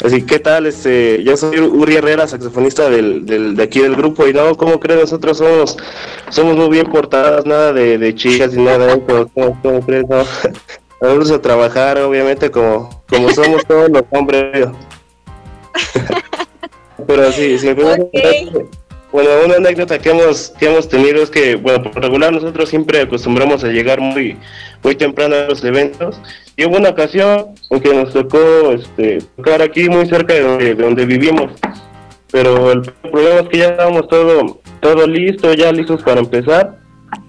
[0.04, 0.66] Así, ¿qué tal?
[0.66, 4.78] Este, yo soy Uri Herrera, saxofonista del, del, de aquí del grupo, y no, ¿cómo
[4.78, 5.00] crees?
[5.00, 5.76] Nosotros somos,
[6.28, 9.02] somos muy bien portadas, nada de, de chicas y nada, ¿eh?
[9.34, 10.06] ¿Cómo, cómo crees?
[10.08, 10.22] No?
[11.00, 14.68] Vamos a trabajar, obviamente, como, como somos todos los hombres.
[17.06, 17.68] Pero sí, sí,
[19.12, 23.00] bueno, una anécdota que hemos, que hemos tenido es que, bueno, por regular nosotros siempre
[23.00, 24.36] acostumbramos a llegar muy,
[24.82, 26.20] muy temprano a los eventos.
[26.56, 30.74] Y hubo una ocasión en que nos tocó este, tocar aquí muy cerca de donde,
[30.74, 31.52] de donde vivimos.
[32.30, 36.78] Pero el problema es que ya estábamos todo, todo listo, ya listos para empezar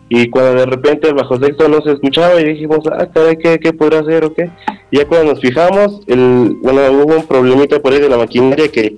[0.10, 3.60] y cuando de repente el bajo sexto no se escuchaba y dijimos, ah, caray, ¿qué,
[3.60, 4.50] qué podrá hacer o qué?
[4.90, 8.69] Y ya cuando nos fijamos, el, bueno, hubo un problemita por ahí de la maquinaria
[8.69, 8.98] que,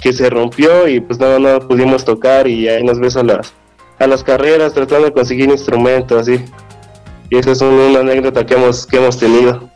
[0.00, 3.52] que se rompió y pues no, no pudimos tocar y ahí nos ves a las,
[3.98, 6.44] a las carreras tratando de conseguir instrumentos, así.
[7.28, 9.70] Y esa es una anécdota que hemos, que hemos tenido.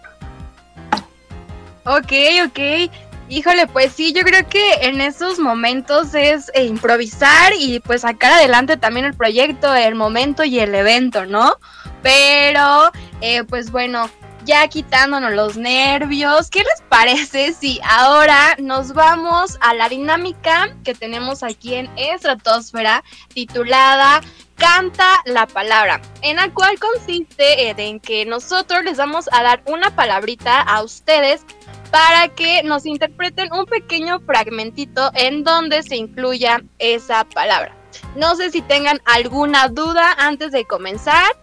[1.84, 2.12] Ok,
[2.46, 2.90] ok.
[3.28, 8.32] Híjole, pues sí, yo creo que en esos momentos es eh, improvisar y pues sacar
[8.32, 11.56] adelante también el proyecto, el momento y el evento, ¿no?
[12.02, 14.10] Pero, eh, pues bueno,
[14.44, 20.94] ya quitándonos los nervios, ¿qué les parece si ahora nos vamos a la dinámica que
[20.94, 24.20] tenemos aquí en Estratosfera titulada
[24.56, 29.96] Canta la palabra, en la cual consiste en que nosotros les vamos a dar una
[29.96, 31.44] palabrita a ustedes
[31.90, 37.74] para que nos interpreten un pequeño fragmentito en donde se incluya esa palabra.
[38.16, 41.36] No sé si tengan alguna duda antes de comenzar.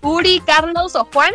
[0.00, 1.32] Uri, Carlos o Juan.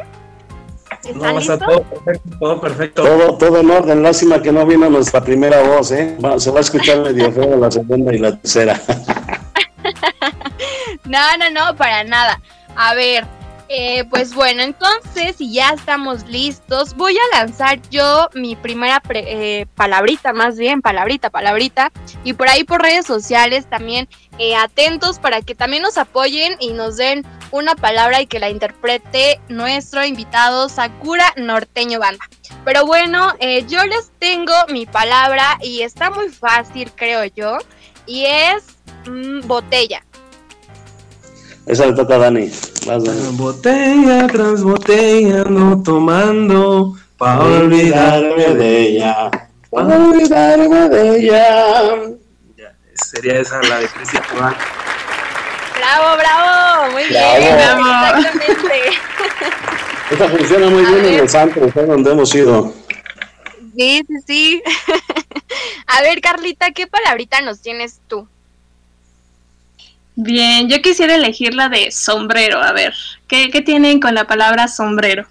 [1.04, 1.60] ¿Están No, listos?
[1.60, 3.04] todo perfecto, todo perfecto.
[3.04, 4.04] Todo, todo en orden.
[4.04, 6.18] Lástima que no vino nuestra primera voz, ¿eh?
[6.38, 8.80] Se va a escuchar medio feo la segunda y la tercera.
[11.06, 12.40] No, no, no, para nada.
[12.76, 13.26] A ver,
[13.70, 19.60] eh, pues bueno, entonces, si ya estamos listos, voy a lanzar yo mi primera pre-
[19.62, 21.92] eh, palabrita, más bien, palabrita, palabrita,
[22.24, 24.10] y por ahí por redes sociales también
[24.40, 28.50] eh, atentos para que también nos apoyen y nos den una palabra y que la
[28.50, 32.26] interprete nuestro invitado Sakura Norteño Banda.
[32.66, 37.58] Pero bueno, eh, yo les tengo mi palabra y está muy fácil, creo yo,
[38.06, 38.64] y es
[39.08, 40.04] mm, botella.
[41.70, 42.50] Esa le toca a Dani.
[42.88, 43.38] Vas, Dani.
[43.38, 49.30] Botella tras botella ando tomando pa' olvidarme de ella.
[49.70, 51.94] Pa' olvidarme de ella.
[52.96, 54.56] Sería esa la de Cristian Juan.
[55.78, 57.38] Bravo, bravo, muy Bravo.
[57.38, 58.18] bien, Bravo.
[58.18, 58.80] exactamente.
[60.12, 61.86] Esa funciona muy bien en los antros, ¿eh?
[61.86, 62.74] donde hemos ido.
[63.78, 64.64] Sí, sí, sí.
[65.86, 68.28] A ver, Carlita, ¿qué palabrita nos tienes tú?
[70.22, 72.62] Bien, yo quisiera elegir la de sombrero.
[72.62, 72.94] A ver,
[73.28, 75.26] ¿qué, qué tienen con la palabra sombrero?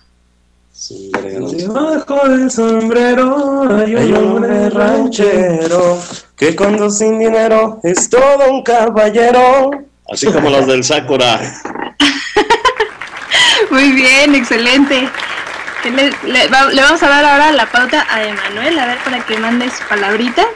[0.91, 6.01] Debajo del sombrero hay un hombre ranchero
[6.37, 9.71] que cuando sin dinero es todo un caballero.
[10.11, 11.39] Así como las del Sakura.
[13.71, 15.07] Muy bien, excelente.
[15.83, 18.99] ¿Qué Le, le- va- le vamos a dar ahora la pauta a Emanuel, a ver,
[19.05, 20.47] para que mande su palabrita.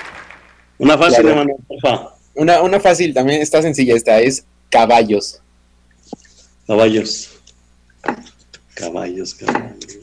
[0.79, 1.33] Una fácil, Claro.
[1.43, 2.12] Emanuel, porfa.
[2.35, 5.41] Una, una fácil, también está sencilla esta, es caballos.
[6.67, 7.31] Caballos.
[8.75, 9.99] Caballos, caballos.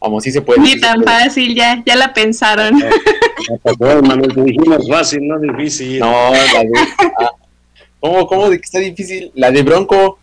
[0.00, 0.60] Vamos, sí se puede.
[0.60, 2.82] Ni tan fácil, ya, ya la pensaron.
[3.78, 5.98] Bueno, Manuel, te dijimos fácil, no difícil.
[5.98, 6.70] No, la de.
[7.18, 7.30] ah,
[8.00, 9.30] ¿Cómo, cómo de que está difícil?
[9.34, 10.18] La de Bronco.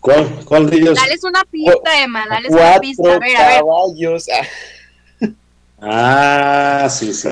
[0.00, 0.98] ¿Cuál, cuál de ellos?
[0.98, 3.14] Dales una pista, Emma, dales una pista.
[3.14, 3.60] A ver, a ver.
[3.60, 4.26] caballos.
[4.28, 4.46] Ah,
[5.82, 7.28] Ah, sí, sí.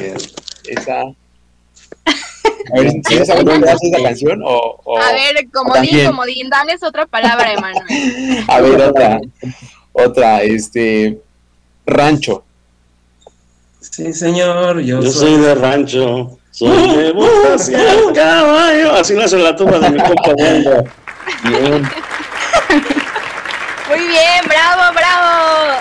[0.67, 1.03] esa.
[1.03, 4.43] A ver, ¿tienes algo que hace esa canción?
[4.45, 8.45] O, o- A ver, comodín, comodín, dales otra palabra, Emanuel.
[8.49, 9.21] A ver, otra.
[9.93, 11.21] Otra, este.
[11.87, 12.45] Rancho.
[13.81, 16.39] Sí, señor, yo, Yo soy de rancho.
[16.51, 17.71] Soy de botas
[18.15, 18.93] caballo.
[18.95, 20.85] Así lo hace la tumba de mi compa Wanda.
[21.45, 21.83] Bien.
[23.89, 25.81] Muy bien, bravo, bravo.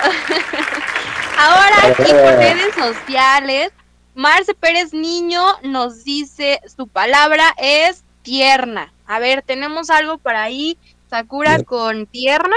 [1.40, 3.72] Ahora aquí por redes sociales,
[4.14, 8.92] Marce Pérez Niño nos dice su palabra es tierna.
[9.06, 10.76] A ver, tenemos algo por ahí,
[11.08, 12.56] Sakura con tierna.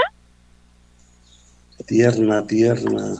[1.86, 3.14] Tierna, tierna.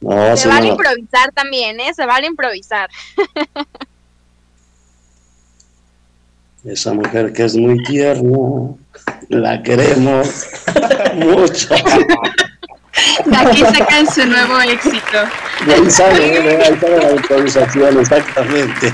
[0.00, 0.72] No, Se sí, vale no.
[0.74, 1.94] improvisar también, ¿eh?
[1.94, 2.90] Se vale improvisar.
[6.66, 8.74] Esa mujer que es muy tierna,
[9.28, 10.46] la queremos
[11.14, 11.74] mucho.
[13.24, 15.18] De aquí sacan su nuevo éxito.
[15.66, 18.92] Y ahí sale, ahí sale la improvisación, exactamente.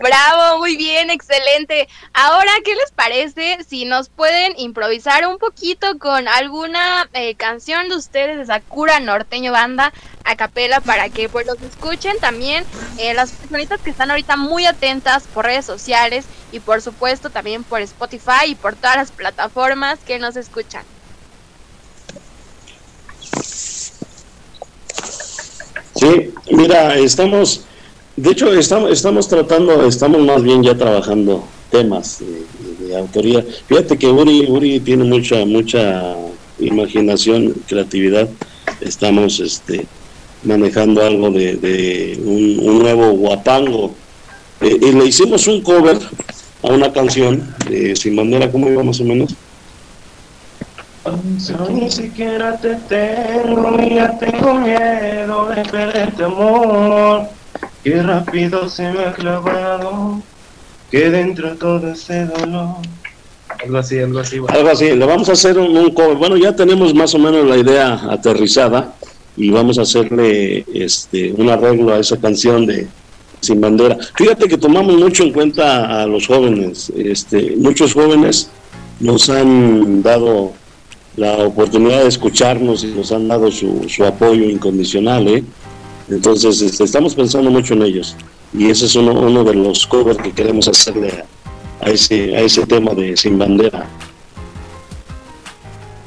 [0.00, 1.88] Bravo, muy bien, excelente.
[2.12, 7.96] Ahora, ¿qué les parece si nos pueden improvisar un poquito con alguna eh, canción de
[7.96, 9.92] ustedes de Sakura Norteño Banda
[10.24, 12.64] a capela para que pues los escuchen también
[12.98, 17.64] eh, las personitas que están ahorita muy atentas por redes sociales y por supuesto también
[17.64, 20.84] por Spotify y por todas las plataformas que nos escuchan.
[25.94, 27.62] Sí, mira, estamos,
[28.18, 32.18] de hecho, estamos, estamos tratando, estamos más bien ya trabajando temas
[32.80, 33.44] de, autoría.
[33.66, 36.16] Fíjate que Uri, Uri tiene mucha, mucha
[36.58, 38.28] imaginación, creatividad.
[38.80, 39.86] Estamos este,
[40.42, 43.94] manejando algo de, un, nuevo guapango.
[44.62, 45.98] Eh, y le hicimos un cover
[46.64, 49.32] a una canción de Sin Bandera, ¿cómo iba más o menos?
[51.70, 57.37] Ni siquiera te tengo ya tengo miedo de perderte amor.
[57.88, 60.20] Qué rápido se me ha clavado,
[60.90, 62.76] que dentro todo ese dolor.
[63.64, 64.38] Algo así, algo así.
[64.38, 64.56] bueno.
[64.56, 66.16] Algo así, le vamos a hacer un, un cover.
[66.16, 68.94] Bueno, ya tenemos más o menos la idea aterrizada
[69.38, 72.86] y vamos a hacerle este un arreglo a esa canción de
[73.40, 73.96] Sin Bandera.
[74.16, 76.92] Fíjate que tomamos mucho en cuenta a los jóvenes.
[76.94, 78.50] Este, muchos jóvenes
[79.00, 80.52] nos han dado
[81.16, 85.26] la oportunidad de escucharnos y nos han dado su, su apoyo incondicional.
[85.28, 85.44] ¿eh?
[86.10, 88.16] Entonces, este, estamos pensando mucho en ellos.
[88.52, 91.24] y ese es uno, uno de los covers que queremos hacerle
[91.82, 93.86] a, a ese, a ese tema de Sin Bandera.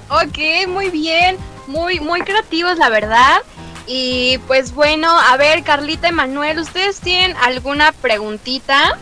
[0.10, 1.38] Ok, muy bien,
[1.68, 3.42] muy, muy creativos la verdad.
[3.88, 8.98] Y pues bueno, a ver, Carlita y Manuel, ¿ustedes tienen alguna preguntita?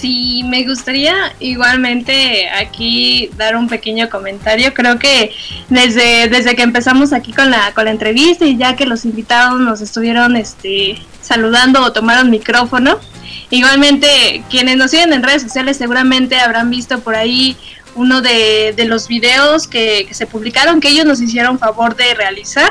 [0.00, 4.74] Sí, me gustaría igualmente aquí dar un pequeño comentario.
[4.74, 5.32] Creo que
[5.70, 9.58] desde, desde que empezamos aquí con la, con la entrevista y ya que los invitados
[9.58, 12.98] nos estuvieron este, saludando o tomaron micrófono,
[13.50, 17.56] igualmente quienes nos siguen en redes sociales seguramente habrán visto por ahí
[17.94, 22.12] uno de, de los videos que, que se publicaron que ellos nos hicieron favor de
[22.14, 22.70] realizar.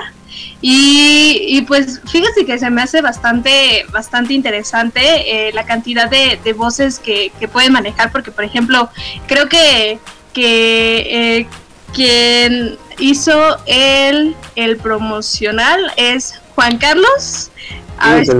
[0.62, 6.40] Y, y, pues fíjese que se me hace bastante, bastante interesante eh, la cantidad de,
[6.44, 8.90] de voces que, que, pueden manejar, porque por ejemplo,
[9.28, 10.00] creo que,
[10.34, 11.48] que eh,
[11.94, 17.52] quien hizo el, el promocional es Juan Carlos.
[17.98, 18.32] A ver si,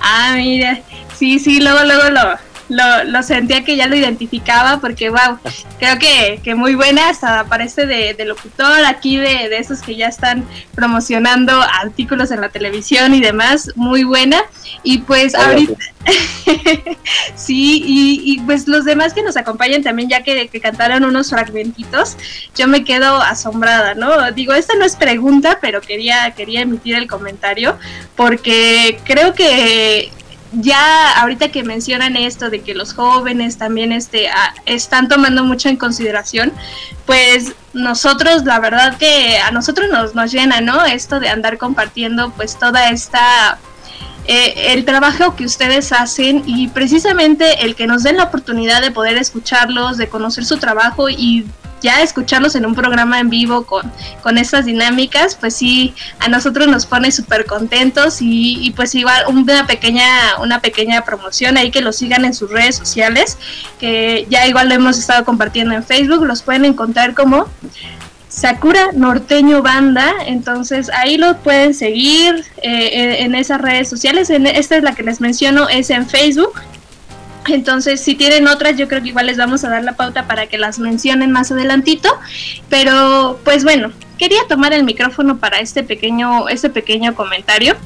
[0.00, 0.80] ah, mira,
[1.16, 5.38] sí, sí, luego, luego lo, lo, lo, sentía que ya lo identificaba porque, wow,
[5.78, 9.96] creo que, que muy buena, hasta aparece de, de locutor aquí, de, de, esos que
[9.96, 10.44] ya están
[10.74, 14.42] promocionando artículos en la televisión y demás, muy buena.
[14.84, 15.74] Y pues ahorita,
[17.34, 21.30] sí, y, y, pues los demás que nos acompañan también, ya que, que, cantaron unos
[21.30, 22.16] fragmentitos,
[22.56, 24.30] yo me quedo asombrada, ¿no?
[24.32, 27.76] Digo, esta no es pregunta, pero quería, quería emitir el comentario
[28.14, 30.12] porque creo que
[30.52, 34.28] ya ahorita que mencionan esto de que los jóvenes también este,
[34.66, 36.52] están tomando mucho en consideración,
[37.06, 40.84] pues nosotros, la verdad que a nosotros nos, nos llena, ¿no?
[40.84, 43.58] Esto de andar compartiendo pues toda esta...
[44.26, 48.90] Eh, el trabajo que ustedes hacen y precisamente el que nos den la oportunidad de
[48.90, 51.46] poder escucharlos, de conocer su trabajo y
[51.80, 53.90] ya escucharlos en un programa en vivo con,
[54.22, 59.66] con estas dinámicas, pues sí, a nosotros nos pone súper contentos y, pues igual una
[59.66, 60.06] pequeña,
[60.40, 63.38] una pequeña promoción ahí que los sigan en sus redes sociales,
[63.78, 67.46] que ya igual lo hemos estado compartiendo en Facebook, los pueden encontrar como
[68.28, 74.46] Sakura Norteño Banda, entonces ahí lo pueden seguir eh, en, en, esas redes sociales, en,
[74.46, 76.52] esta es la que les menciono, es en Facebook,
[77.52, 80.46] entonces, si tienen otras, yo creo que igual les vamos a dar la pauta para
[80.46, 82.08] que las mencionen más adelantito.
[82.68, 87.76] Pero, pues bueno, quería tomar el micrófono para este pequeño, este pequeño comentario.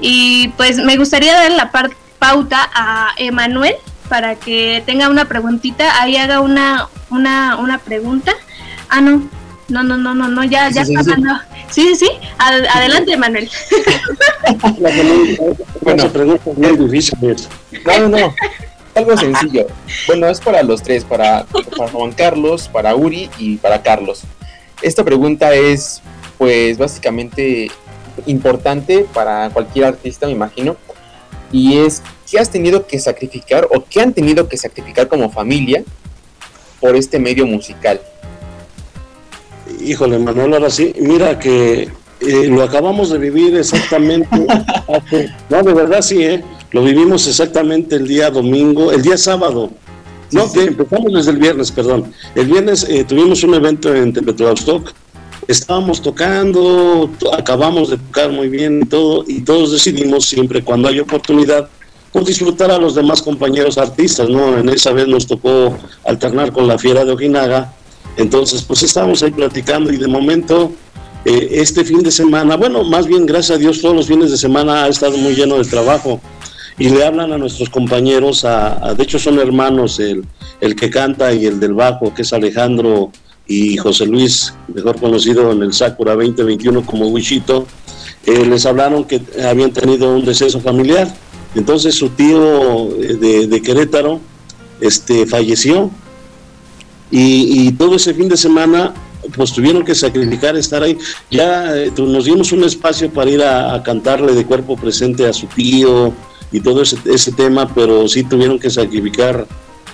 [0.00, 1.70] Y pues me gustaría dar la
[2.18, 3.74] pauta a Emanuel
[4.08, 6.00] para que tenga una preguntita.
[6.00, 8.32] Ahí haga una, una, una pregunta.
[8.88, 9.28] Ah, no.
[9.68, 11.22] No, no, no, no, no, ya, ya sí, está sí,
[11.68, 12.10] sí, sí, sí.
[12.38, 13.50] Ad adelante, Manuel.
[15.82, 17.36] bueno, pregunta muy difícil.
[17.84, 18.34] No, no,
[18.94, 19.66] algo sencillo.
[20.06, 24.22] Bueno, es para los tres, para, para, Juan Carlos, para Uri y para Carlos.
[24.82, 26.02] Esta pregunta es,
[26.36, 27.70] pues, básicamente
[28.26, 30.76] importante para cualquier artista, me imagino.
[31.50, 35.82] Y es, ¿qué has tenido que sacrificar o qué han tenido que sacrificar como familia
[36.80, 38.00] por este medio musical?
[39.80, 41.88] Híjole, Manuel, ahora sí, mira que
[42.20, 44.28] eh, lo acabamos de vivir exactamente.
[44.88, 46.44] hace, no, de verdad sí, ¿eh?
[46.70, 49.70] Lo vivimos exactamente el día domingo, el día sábado.
[50.30, 50.66] No, sí, sí.
[50.66, 52.12] empezamos desde el viernes, perdón.
[52.34, 54.92] El viernes eh, tuvimos un evento en Tepetlaustoc.
[55.46, 61.00] Estábamos tocando, acabamos de tocar muy bien y todo, y todos decidimos siempre cuando hay
[61.00, 61.70] oportunidad,
[62.12, 64.58] pues disfrutar a los demás compañeros artistas, ¿no?
[64.58, 67.72] En esa vez nos tocó alternar con la Fiera de Ojinaga.
[68.18, 70.72] Entonces, pues estábamos ahí platicando y de momento
[71.24, 74.36] eh, este fin de semana, bueno, más bien gracias a Dios todos los fines de
[74.36, 76.20] semana ha estado muy lleno de trabajo
[76.78, 80.24] y le hablan a nuestros compañeros, a, a, de hecho son hermanos, el,
[80.60, 83.10] el que canta y el del bajo, que es Alejandro
[83.46, 87.66] y José Luis, mejor conocido en el Sakura 2021 como Wichito,
[88.26, 91.12] eh, les hablaron que habían tenido un deceso familiar.
[91.54, 94.20] Entonces su tío de, de Querétaro
[94.80, 95.90] este, falleció
[97.10, 98.92] y, y, todo ese fin de semana
[99.34, 100.98] pues tuvieron que sacrificar estar ahí.
[101.30, 105.32] Ya eh, nos dimos un espacio para ir a, a cantarle de cuerpo presente a
[105.32, 106.12] su tío,
[106.52, 109.46] y todo ese, ese, tema, pero sí tuvieron que sacrificar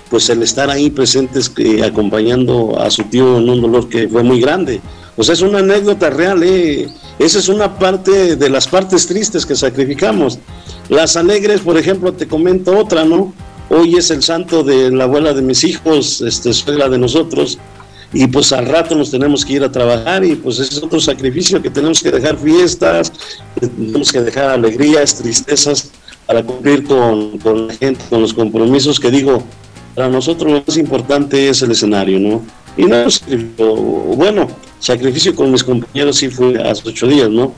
[0.09, 4.23] pues el estar ahí presentes eh, acompañando a su tío en un dolor que fue
[4.23, 4.81] muy grande.
[5.17, 6.87] O sea, es una anécdota real, ¿eh?
[7.19, 10.39] esa es una parte de las partes tristes que sacrificamos.
[10.89, 13.33] Las alegres, por ejemplo, te comento otra, ¿no?
[13.69, 17.57] Hoy es el santo de la abuela de mis hijos, este, suegra de nosotros,
[18.13, 21.61] y pues al rato nos tenemos que ir a trabajar y pues es otro sacrificio
[21.61, 23.11] que tenemos que dejar fiestas,
[23.59, 25.91] tenemos que dejar alegrías, tristezas,
[26.25, 29.43] para cumplir con, con, la gente, con los compromisos que digo,
[29.93, 32.41] para nosotros lo más importante es el escenario, ¿no?
[32.77, 33.05] Y no,
[34.15, 34.47] bueno,
[34.79, 37.53] sacrificio con mis compañeros sí fue hace ocho días, ¿no?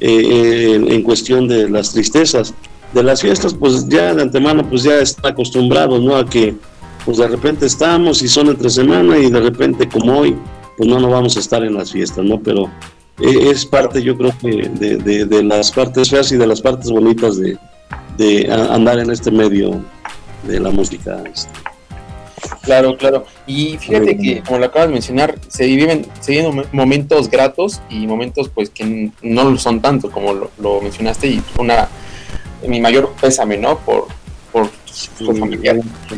[0.00, 2.54] Eh, en, en, cuestión de las tristezas,
[2.92, 6.16] de las fiestas, pues ya de antemano, pues ya están acostumbrados, ¿no?
[6.16, 6.54] A que,
[7.04, 10.36] pues de repente estamos y son entre semana y de repente como hoy,
[10.76, 12.40] pues no nos vamos a estar en las fiestas, ¿no?
[12.40, 12.70] Pero
[13.20, 16.60] eh, es parte, yo creo que, de, de, de, las partes feas y de las
[16.62, 17.58] partes bonitas de,
[18.16, 19.82] de andar en este medio
[20.46, 21.22] de la música.
[21.32, 21.48] Este.
[22.62, 23.24] Claro, claro.
[23.46, 28.06] Y fíjate que, como lo acabas de mencionar, se viven, se viven momentos gratos y
[28.06, 31.88] momentos pues que no lo son tanto, como lo, lo mencionaste, y una
[32.66, 33.78] mi mayor pésame, ¿no?
[33.78, 34.06] Por,
[34.52, 35.76] por su familiar.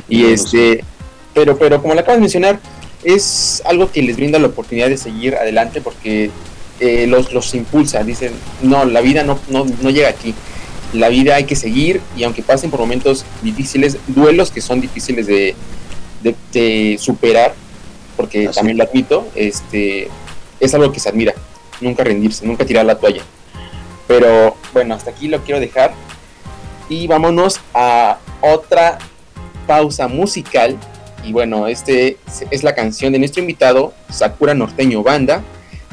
[0.08, 0.84] Y este,
[1.32, 2.60] pero, pero como lo acabas de mencionar,
[3.02, 6.30] es algo que les brinda la oportunidad de seguir adelante porque
[6.80, 8.32] eh, los, los impulsa, dicen,
[8.62, 10.34] no, la vida no, no, no llega aquí.
[10.94, 15.26] La vida hay que seguir y aunque pasen por momentos difíciles, duelos que son difíciles
[15.26, 15.54] de,
[16.22, 17.54] de, de superar,
[18.16, 18.56] porque Así.
[18.56, 20.08] también lo admito, este,
[20.60, 21.34] es algo que se admira,
[21.80, 23.22] nunca rendirse, nunca tirar la toalla.
[24.06, 25.92] Pero bueno, hasta aquí lo quiero dejar
[26.88, 28.98] y vámonos a otra
[29.66, 30.76] pausa musical.
[31.24, 32.18] Y bueno, este
[32.50, 35.42] es la canción de nuestro invitado, Sakura Norteño Banda,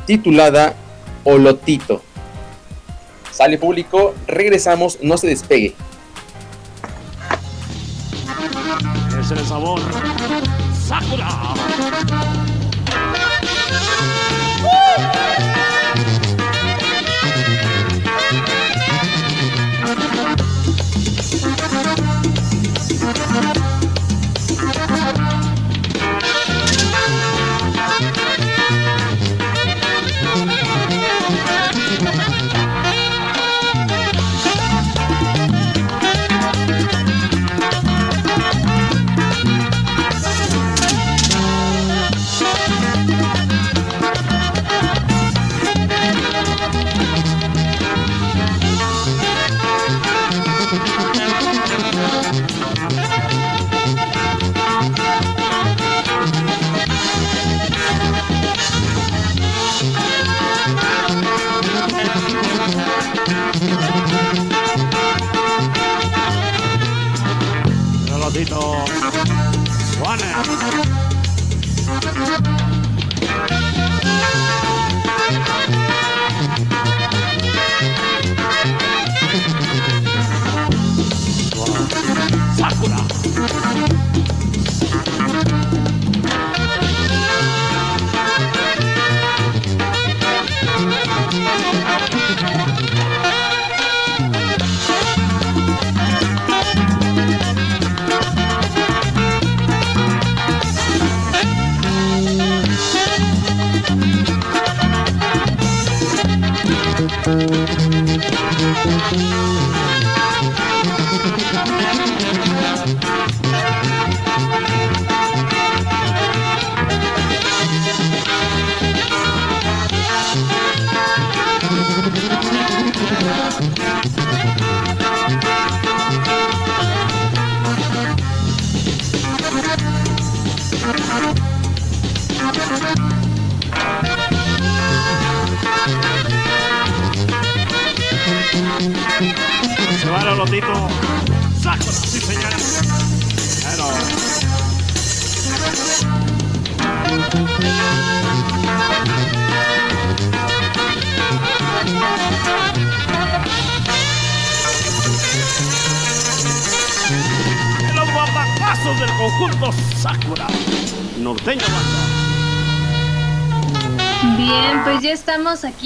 [0.05, 0.75] titulada
[1.23, 2.03] Olotito.
[3.41, 5.73] Sale público, regresamos, no se despegue.
[9.19, 9.79] Es el sabor.
[10.79, 11.27] Sakura.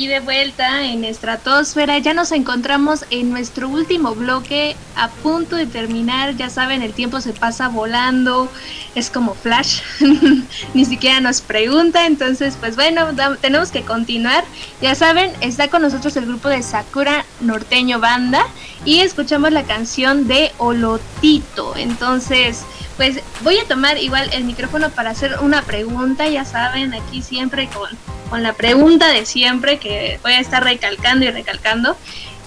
[0.07, 1.97] De vuelta en Estratosfera.
[1.97, 6.35] Ya nos encontramos en nuestro último bloque, a punto de terminar.
[6.35, 8.49] Ya saben, el tiempo se pasa volando,
[8.95, 9.81] es como flash.
[10.73, 12.05] Ni siquiera nos pregunta.
[12.05, 13.07] Entonces, pues bueno,
[13.41, 14.43] tenemos que continuar.
[14.81, 18.45] Ya saben, está con nosotros el grupo de Sakura Norteño Banda
[18.85, 21.75] y escuchamos la canción de Olotito.
[21.75, 22.63] Entonces,
[22.97, 26.27] pues voy a tomar igual el micrófono para hacer una pregunta.
[26.27, 27.89] Ya saben, aquí siempre con
[28.29, 31.95] con la pregunta de siempre que voy a estar recalcando y recalcando.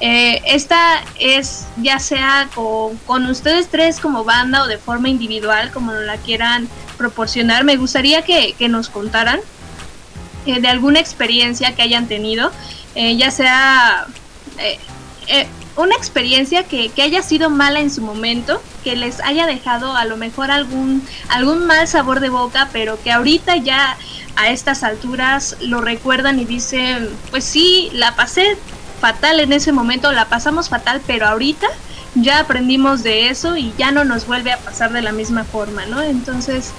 [0.00, 5.72] Eh, esta es ya sea con, con ustedes tres como banda o de forma individual,
[5.72, 7.64] como la quieran proporcionar.
[7.64, 9.40] Me gustaría que, que nos contaran
[10.46, 12.52] eh, de alguna experiencia que hayan tenido,
[12.94, 14.06] eh, ya sea
[15.76, 20.04] una experiencia que, que haya sido mala en su momento, que les haya dejado a
[20.04, 23.96] lo mejor algún, algún mal sabor de boca, pero que ahorita ya
[24.38, 28.56] a estas alturas lo recuerdan y dicen, pues sí, la pasé
[29.00, 31.66] fatal en ese momento, la pasamos fatal, pero ahorita
[32.14, 35.86] ya aprendimos de eso y ya no nos vuelve a pasar de la misma forma,
[35.86, 36.00] ¿no?
[36.00, 36.70] Entonces,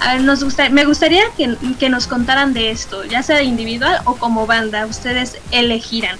[0.00, 4.00] a ver, nos gusta, me gustaría que, que nos contaran de esto, ya sea individual
[4.04, 6.18] o como banda, ustedes elegirán.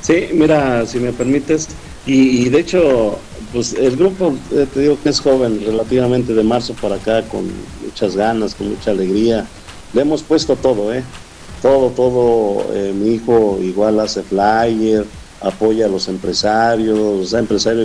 [0.00, 1.68] Sí, mira, si me permites,
[2.06, 3.18] y, y de hecho,
[3.52, 7.50] pues el grupo, eh, te digo que es joven, relativamente de marzo para acá, con
[7.84, 9.46] muchas ganas, con mucha alegría.
[9.92, 11.02] Le hemos puesto todo, ¿eh?
[11.62, 12.66] Todo, todo.
[12.74, 15.04] eh, mi hijo igual hace flyer,
[15.40, 17.42] apoya a los empresarios, o sea,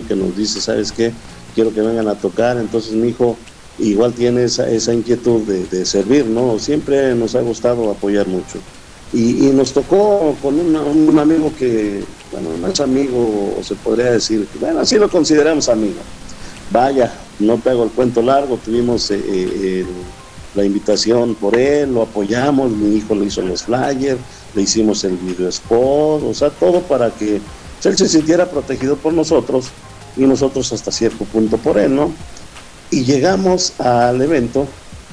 [0.07, 1.11] que nos dice, ¿sabes qué?
[1.55, 2.57] Quiero que vengan a tocar.
[2.57, 3.37] Entonces mi hijo
[3.79, 6.59] igual tiene esa, esa inquietud de, servir, ¿no?
[6.59, 8.59] Siempre nos ha gustado apoyar mucho.
[9.13, 12.03] Y, y nos tocó con un amigo que,
[12.33, 15.99] bueno, no es amigo, o se podría decir, bueno, así lo consideramos amigo.
[16.71, 19.85] Vaya, no te hago el cuento largo, tuvimos eh, eh,
[20.55, 24.19] la invitación por él, lo apoyamos, mi hijo le hizo los flyers,
[24.55, 29.13] le hicimos el video spot, o sea, todo para que él se sintiera protegido por
[29.13, 29.67] nosotros
[30.17, 32.11] y nosotros hasta cierto punto por él, ¿no?
[32.89, 34.67] Y llegamos al evento,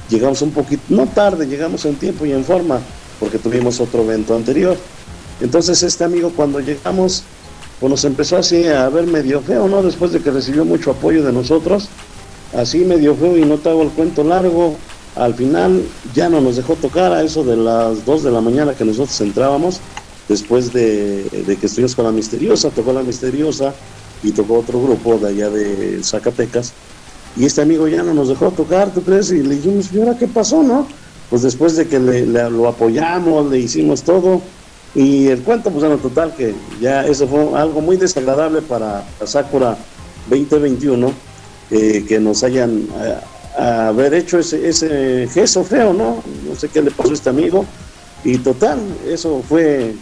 [0.09, 2.79] llegamos un poquito, no tarde, llegamos en tiempo y en forma,
[3.19, 4.77] porque tuvimos otro evento anterior.
[5.41, 7.23] Entonces este amigo cuando llegamos,
[7.79, 9.81] pues nos empezó así a ver medio feo, ¿no?
[9.81, 11.89] Después de que recibió mucho apoyo de nosotros,
[12.55, 14.75] así medio feo y no te hago el cuento largo.
[15.15, 15.83] Al final
[16.13, 19.19] ya no nos dejó tocar a eso de las 2 de la mañana que nosotros
[19.21, 19.79] entrábamos,
[20.29, 21.25] después de,
[21.59, 23.73] que estuvimos con la misteriosa, tocó la misteriosa
[24.23, 26.71] y tocó otro grupo de allá de Zacatecas.
[27.35, 29.31] Y este amigo ya no nos dejó tocar, ¿tú crees?
[29.31, 30.87] Y le dijimos, ¿y ahora qué pasó, no?
[31.29, 34.41] Pues después de que le- lo apoyamos, le hicimos todo,
[34.93, 39.03] y el cuento, pues en lo total, que ya eso fue algo muy desagradable para
[39.25, 39.77] Sakura
[40.29, 41.13] 2021,
[41.71, 43.17] eh, que nos hayan eh,
[43.57, 46.21] haber hecho ese, ese gesto feo, ¿no?
[46.47, 47.65] No sé qué le pasó a este amigo,
[48.23, 49.93] y total, eso fue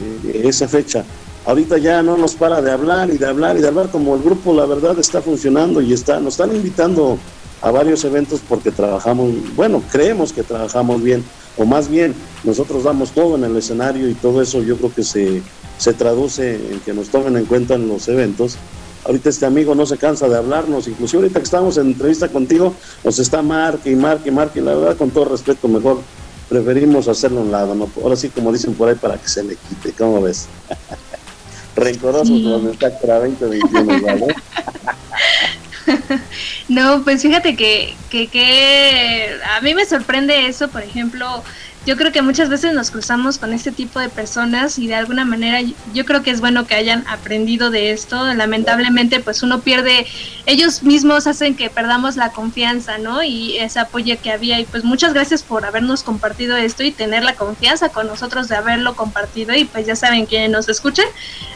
[0.00, 1.04] eh, esa fecha.
[1.44, 4.22] Ahorita ya no nos para de hablar y de hablar y de hablar, como el
[4.22, 7.18] grupo, la verdad, está funcionando y está, nos están invitando
[7.60, 11.24] a varios eventos porque trabajamos, bueno, creemos que trabajamos bien,
[11.58, 15.02] o más bien, nosotros damos todo en el escenario y todo eso yo creo que
[15.02, 15.42] se,
[15.76, 18.56] se traduce en que nos tomen en cuenta en los eventos.
[19.04, 22.74] Ahorita este amigo no se cansa de hablarnos, inclusive ahorita que estamos en entrevista contigo,
[23.04, 26.00] nos está marque y marque y marque, y la verdad, con todo respeto, mejor
[26.48, 27.88] preferimos hacerlo a un lado, ¿no?
[28.02, 30.46] Ahora sí, como dicen por ahí, para que se le quite, ¿cómo ves?
[31.76, 32.42] Rencorosos Sí.
[32.66, 34.34] de Tacra 2021, ¿vale?
[36.68, 41.42] No, pues fíjate que, que, a mí me sorprende eso, por ejemplo,
[41.86, 45.24] yo creo que muchas veces nos cruzamos con este tipo de personas y de alguna
[45.24, 48.34] manera yo- yo creo que es bueno que hayan aprendido de esto.
[48.34, 50.06] Lamentablemente, pues uno pierde,
[50.44, 53.22] ellos mismos hacen que perdamos la confianza, ¿no?
[53.22, 54.60] Y ese apoyo que había.
[54.60, 58.56] Y pues muchas gracias por habernos compartido esto y tener la confianza con nosotros de
[58.56, 59.54] haberlo compartido.
[59.54, 61.06] Y pues ya saben, quienes nos escuchan,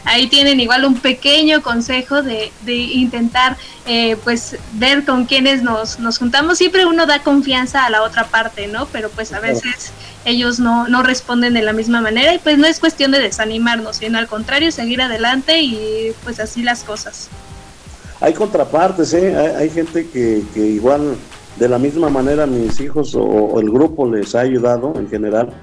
[0.05, 3.55] ahí tienen igual un pequeño consejo de, de intentar
[3.85, 6.57] eh, pues ver con quienes nos, nos juntamos.
[6.57, 8.87] Siempre uno da confianza a la otra parte, ¿no?
[8.87, 9.91] Pero pues a veces
[10.25, 13.97] ellos no, no responden de la misma manera y pues no es cuestión de desanimarnos,
[13.97, 17.29] sino al contrario, seguir adelante y pues así las cosas.
[18.21, 19.35] Hay contrapartes, ¿eh?
[19.35, 21.17] hay, hay gente que, que igual
[21.57, 25.53] de la misma manera mis hijos o, o el grupo les ha ayudado en general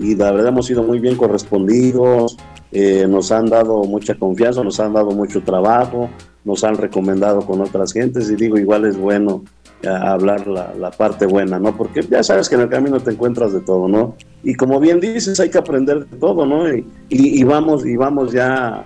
[0.00, 2.36] y la verdad hemos sido muy bien correspondidos,
[2.72, 6.08] eh, nos han dado mucha confianza, nos han dado mucho trabajo,
[6.44, 9.44] nos han recomendado con otras gentes y digo, igual es bueno
[9.82, 11.76] eh, hablar la, la parte buena, ¿no?
[11.76, 14.14] Porque ya sabes que en el camino te encuentras de todo, ¿no?
[14.42, 16.72] Y como bien dices, hay que aprender de todo, ¿no?
[16.72, 18.84] Y, y- y vamos, y vamos ya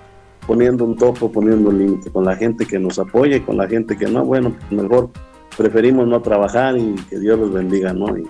[0.49, 3.69] poniendo un topo, poniendo un límite con la gente que nos apoya y con la
[3.69, 5.11] gente que no, bueno, mejor
[5.57, 8.17] preferimos no trabajar y que Dios los bendiga, ¿no?
[8.19, 8.27] Y,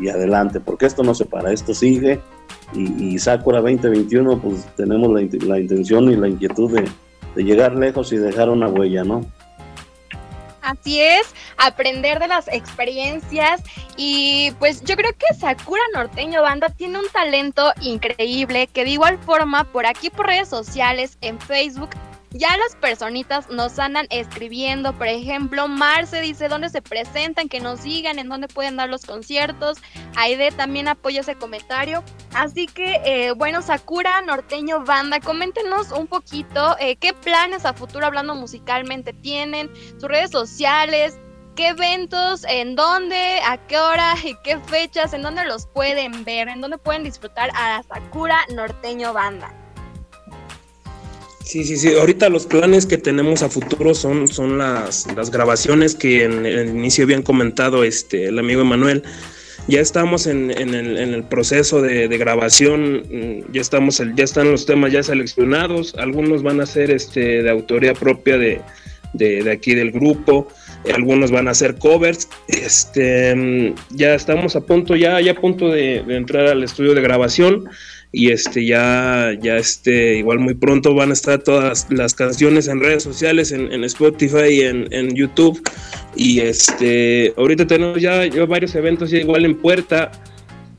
[0.00, 2.20] y adelante, porque esto no se para, esto sigue
[2.74, 6.88] y, y Sakura 2021, pues tenemos la, la intención y la inquietud de,
[7.34, 9.24] de llegar lejos y dejar una huella, ¿no?
[10.62, 13.62] Así es, aprender de las experiencias
[13.96, 19.18] y pues yo creo que Sakura Norteño Banda tiene un talento increíble que de igual
[19.18, 21.90] forma por aquí por redes sociales, en Facebook,
[22.32, 27.82] ya las personitas nos andan escribiendo, por ejemplo, Marce dice dónde se presentan, que nos
[27.82, 29.78] digan en dónde pueden dar los conciertos,
[30.16, 32.04] Aide también apoya ese comentario,
[32.34, 38.06] así que eh, bueno, Sakura Norteño Banda, coméntenos un poquito eh, qué planes a futuro
[38.06, 41.18] hablando musicalmente tienen, sus redes sociales,
[41.56, 46.48] qué eventos, en dónde, a qué hora y qué fechas, en dónde los pueden ver,
[46.48, 49.59] en dónde pueden disfrutar a Sakura Norteño Banda.
[51.50, 51.92] Sí, sí, sí.
[51.94, 56.68] Ahorita los planes que tenemos a futuro son, son las, las grabaciones que en el
[56.68, 59.02] inicio habían comentado este, el amigo Emanuel.
[59.66, 64.22] ya estamos en, en, el, en el, proceso de, de, grabación, mm, ya estamos ya
[64.22, 68.60] están los temas ya seleccionados, algunos van a ser este de autoría propia de,
[69.12, 70.46] de, de aquí del grupo,
[70.94, 75.68] algunos van a ser covers, este mm, ya estamos a punto, ya, ya a punto
[75.68, 77.68] de, de entrar al estudio de grabación
[78.12, 82.80] y este ya ya este igual muy pronto van a estar todas las canciones en
[82.80, 85.60] redes sociales en, en Spotify y en, en, YouTube.
[86.16, 90.10] Y este ahorita tenemos ya, varios eventos ya igual en puerta.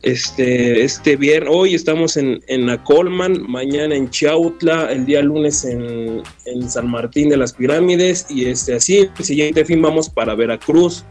[0.02, 6.24] Este este viernes hoy estamos en, en Acolman mañana en Chautla el día lunes en,
[6.46, 8.26] en San Martín de las Pirámides.
[8.30, 11.06] Y este así el siguiente fin vamos para Veracruz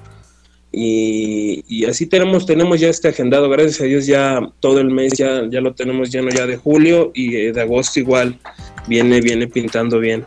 [0.72, 5.48] y, así tenemos, tenemos ya este agendado, gracias a Dios ya todo el mes ya,
[5.48, 8.38] ya lo tenemos lleno ya de julio y eh, de agosto igual
[8.86, 10.24] viene, viene pintando bien.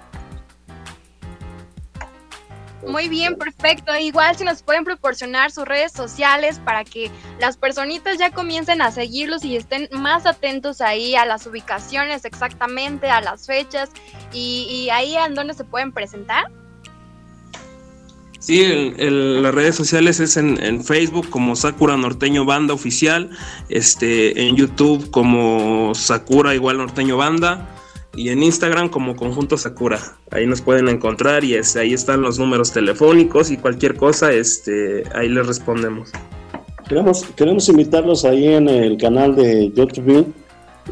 [2.86, 3.96] Muy bien, perfecto.
[3.96, 8.92] Igual si nos pueden proporcionar sus redes sociales para que las personitas ya comiencen a
[8.92, 13.90] seguirlos y estén más atentos ahí a las ubicaciones exactamente, a las fechas
[14.34, 16.52] y, y ahí en donde se pueden presentar.
[18.44, 23.30] Sí, el, las redes sociales es en, en, Facebook como Sakura Norteño Banda Oficial,
[23.70, 27.74] este, en YouTube como Sakura igual Norteño Banda
[28.14, 29.98] y en Instagram como Conjunto Sakura.
[30.30, 35.06] Ahí nos pueden encontrar y este, ahí están los números telefónicos y cualquier cosa, este,
[35.16, 36.12] ahí les respondemos.
[36.90, 40.34] Queremos, queremos invitarlos ahí en el canal de YouTube.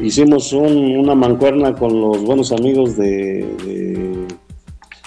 [0.00, 3.46] Hicimos un, una mancuerna con los buenos amigos de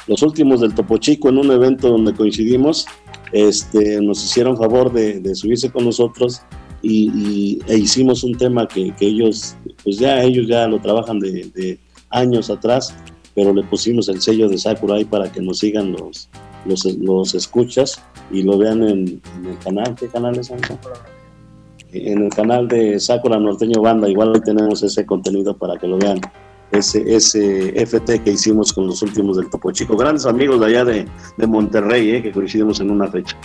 [0.08, 2.86] los últimos del Topo Chico en un evento donde coincidimos,
[3.32, 6.41] este, nos hicieron favor de, de subirse con nosotros
[6.82, 11.20] y, y, e hicimos un tema que, que, ellos, pues ya ellos ya lo trabajan
[11.20, 11.80] de, de,
[12.12, 12.93] años atrás,
[13.34, 16.30] pero le pusimos el sello de Sakura ahí para que nos sigan los,
[16.66, 18.01] los, los escuchas
[18.32, 19.95] y lo vean en, en, el canal.
[19.95, 20.51] ¿Qué canal es?
[21.91, 25.97] En el canal de Sakura Norteño Banda, igual ahí tenemos ese contenido para que lo
[25.97, 26.22] vean
[26.72, 29.95] ese, FT que hicimos con los últimos del Topo Chico.
[29.95, 31.05] Grandes amigos de allá de,
[31.38, 33.38] de Monterrey, eh, que coincidimos en una fecha.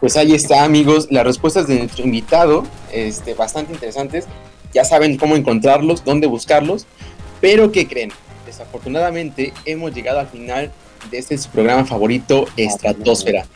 [0.00, 4.26] Pues ahí está, amigos, las respuestas de nuestro invitado, este, bastante interesantes.
[4.74, 6.86] Ya saben cómo encontrarlos, dónde buscarlos,
[7.40, 8.12] pero ¿qué creen?
[8.44, 10.70] Desafortunadamente hemos llegado al final
[11.10, 13.46] de este su programa favorito, Estratosfera.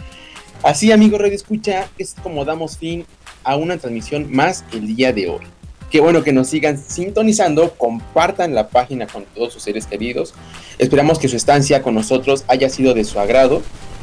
[0.62, 3.04] Así, amigos Radio Escucha, es como damos fin
[3.44, 5.57] a una transmisión más el día de hoy.
[5.90, 10.34] Qué bueno que nos sigan sintonizando, compartan la página con todos sus seres queridos.
[10.76, 13.62] Esperamos que su estancia con nosotros haya sido de su agrado,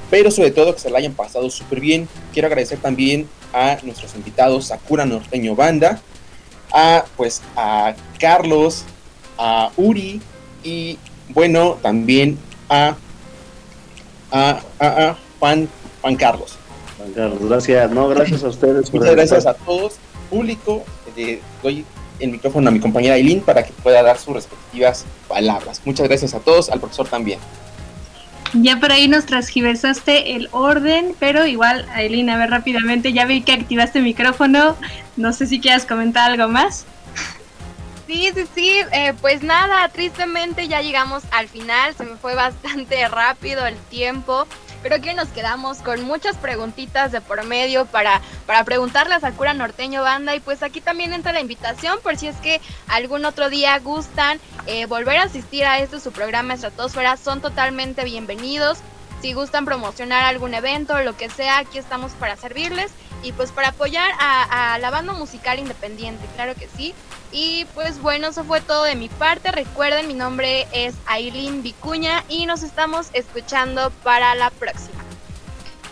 [0.10, 2.08] pero sobre todo que se la hayan pasado súper bien.
[2.34, 6.02] Quiero agradecer también a nuestros invitados Sakura Norteño Banda,
[6.74, 8.84] a pues a Carlos,
[9.38, 10.22] a Uri
[10.64, 10.98] y
[11.30, 12.96] bueno, también a,
[14.32, 15.70] a, a, a Juan,
[16.02, 16.58] Juan Carlos.
[16.98, 17.92] Juan Carlos, gracias.
[17.92, 18.92] No, gracias a ustedes.
[18.92, 19.98] Muchas gracias a todos,
[20.32, 20.84] público
[21.16, 21.86] le doy
[22.20, 25.82] el micrófono a mi compañera Aileen para que pueda dar sus respectivas palabras.
[25.86, 27.39] Muchas gracias a todos, al profesor también.
[28.53, 33.41] Ya por ahí nos transgiversaste el orden, pero igual, Aileen, a ver rápidamente, ya vi
[33.41, 34.78] que activaste el micrófono,
[35.18, 36.86] no sé si quieras comentar algo más.
[38.07, 43.07] Sí, sí, sí, eh, pues nada, tristemente ya llegamos al final, se me fue bastante
[43.09, 44.47] rápido el tiempo.
[44.86, 49.56] Creo que nos quedamos con muchas preguntitas de por medio para, para preguntarle a Sakura
[49.56, 53.50] Norteño Banda y pues aquí también entra la invitación por si es que algún otro
[53.50, 58.78] día gustan eh, volver a asistir a este su programa Estratosfera, son totalmente bienvenidos.
[59.24, 62.92] Si gustan promocionar algún evento lo que sea, aquí estamos para servirles
[63.24, 66.94] y pues para apoyar a, la banda musical independiente, claro que sí.
[67.32, 69.51] Y pues bueno, eso fue todo de mi parte.
[69.51, 75.05] Recuerden, mi nombre es Aileen Vicuña y nos estamos escuchando para la próxima.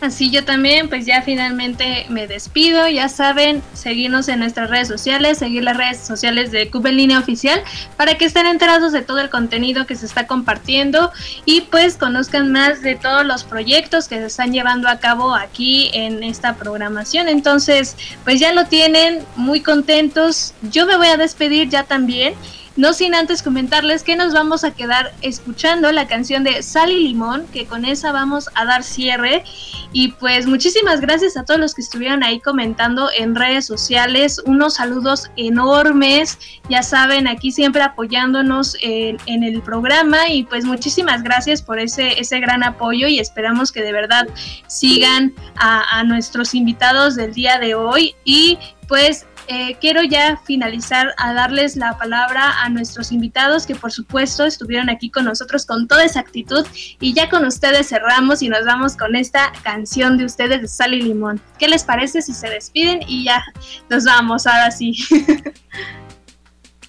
[0.04, 2.89] Así yo también, pues ya finalmente me despido.
[2.89, 7.20] Ya saben, seguirnos en nuestras redes sociales, seguir las redes sociales de Cube en Línea
[7.20, 7.64] Oficial
[7.95, 11.14] para que estén enterados de todo el contenido que se está compartiendo
[11.45, 15.89] y pues conozcan más de todos los proyectos que se están llevando a cabo aquí
[15.93, 17.30] en esta programación.
[17.30, 17.95] Entonces,
[18.26, 20.54] pues ya lo tienen, muy contentos.
[20.64, 22.34] Yo me voy a despedir ya también.
[22.76, 27.07] No sin antes comentarles que nos vamos a quedar escuchando la canción de Sal y
[27.07, 29.43] Limón, que con esa vamos a dar cierre.
[29.91, 34.41] Y pues muchísimas gracias a todos los que estuvieron ahí comentando en redes sociales.
[34.45, 40.30] Unos saludos enormes, ya saben, aquí siempre apoyándonos en, el programa.
[40.30, 44.28] Y pues muchísimas gracias por ese, ese gran apoyo y esperamos que de verdad
[44.65, 48.15] sigan a nuestros invitados del día de hoy.
[48.24, 48.57] Y
[48.88, 54.46] pues eh, quiero ya finalizar a darles la palabra a nuestros invitados que por supuesto
[54.46, 56.66] estuvieron aquí con nosotros con toda esa actitud
[57.00, 60.91] y ya con ustedes cerramos y nos vamos con esta canción de ustedes de Sal
[60.91, 61.41] Limón.
[61.60, 63.44] ¿Qué les parece si se despiden y ya
[63.89, 64.94] nos vamos ahora sí?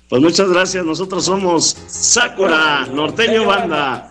[0.07, 4.11] Pues muchas gracias, nosotros somos Sakura, Norteño Banda.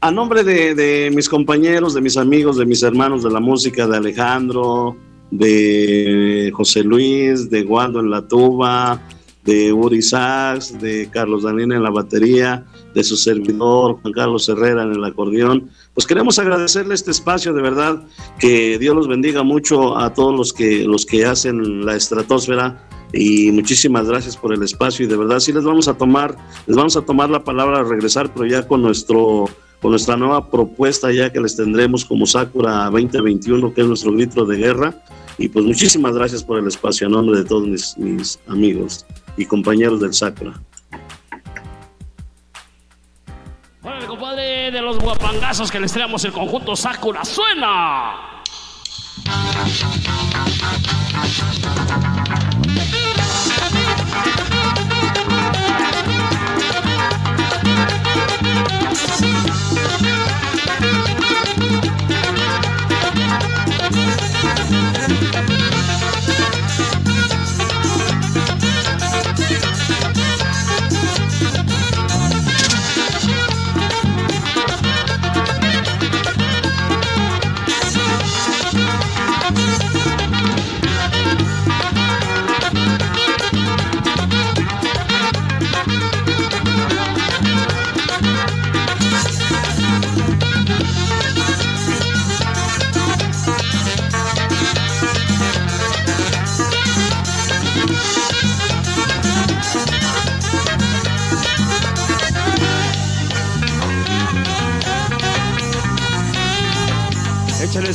[0.00, 3.96] A nombre de mis compañeros, de mis amigos, de mis hermanos de la música, de
[3.96, 4.96] Alejandro,
[5.30, 9.00] de José Luis, de Waldo en la tuba,
[9.44, 12.64] de Uri Sachs, de Carlos Daniel en la batería,
[12.94, 15.70] de su servidor Juan Carlos Herrera en el acordeón.
[15.94, 18.04] Pues queremos agradecerle este espacio, de verdad,
[18.38, 23.50] que Dios los bendiga mucho a todos los que, los que hacen la estratosfera y
[23.50, 26.96] muchísimas gracias por el espacio y de verdad sí les vamos a tomar, les vamos
[26.96, 29.46] a tomar la palabra a regresar, pero ya con nuestro
[29.80, 34.44] con nuestra nueva propuesta ya que les tendremos como Sakura 2021, que es nuestro grito
[34.44, 34.94] de guerra.
[35.38, 39.06] Y pues muchísimas gracias por el espacio a nombre de todos mis, amigos
[39.36, 40.60] y compañeros del Sakura.
[43.82, 48.42] Órale, compadre, de los guapangazos que les traemos el conjunto Sakura, ¡suena!
[59.16, 59.39] Échale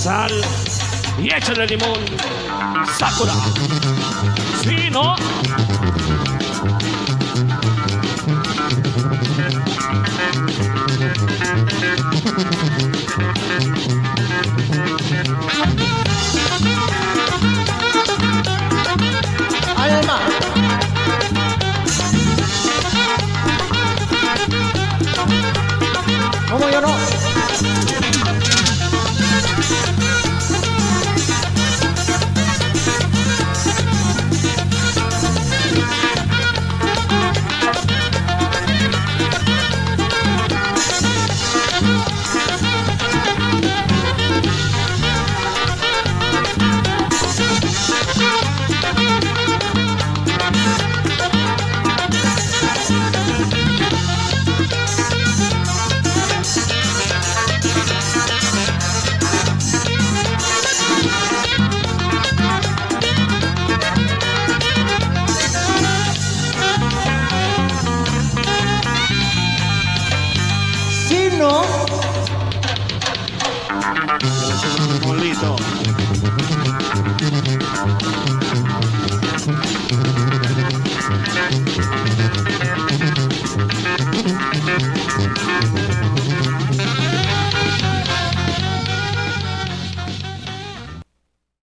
[0.05, 0.31] sal
[1.19, 1.99] y échale limón.
[2.95, 3.33] Sakura.
[4.61, 5.15] ¿Sí, no?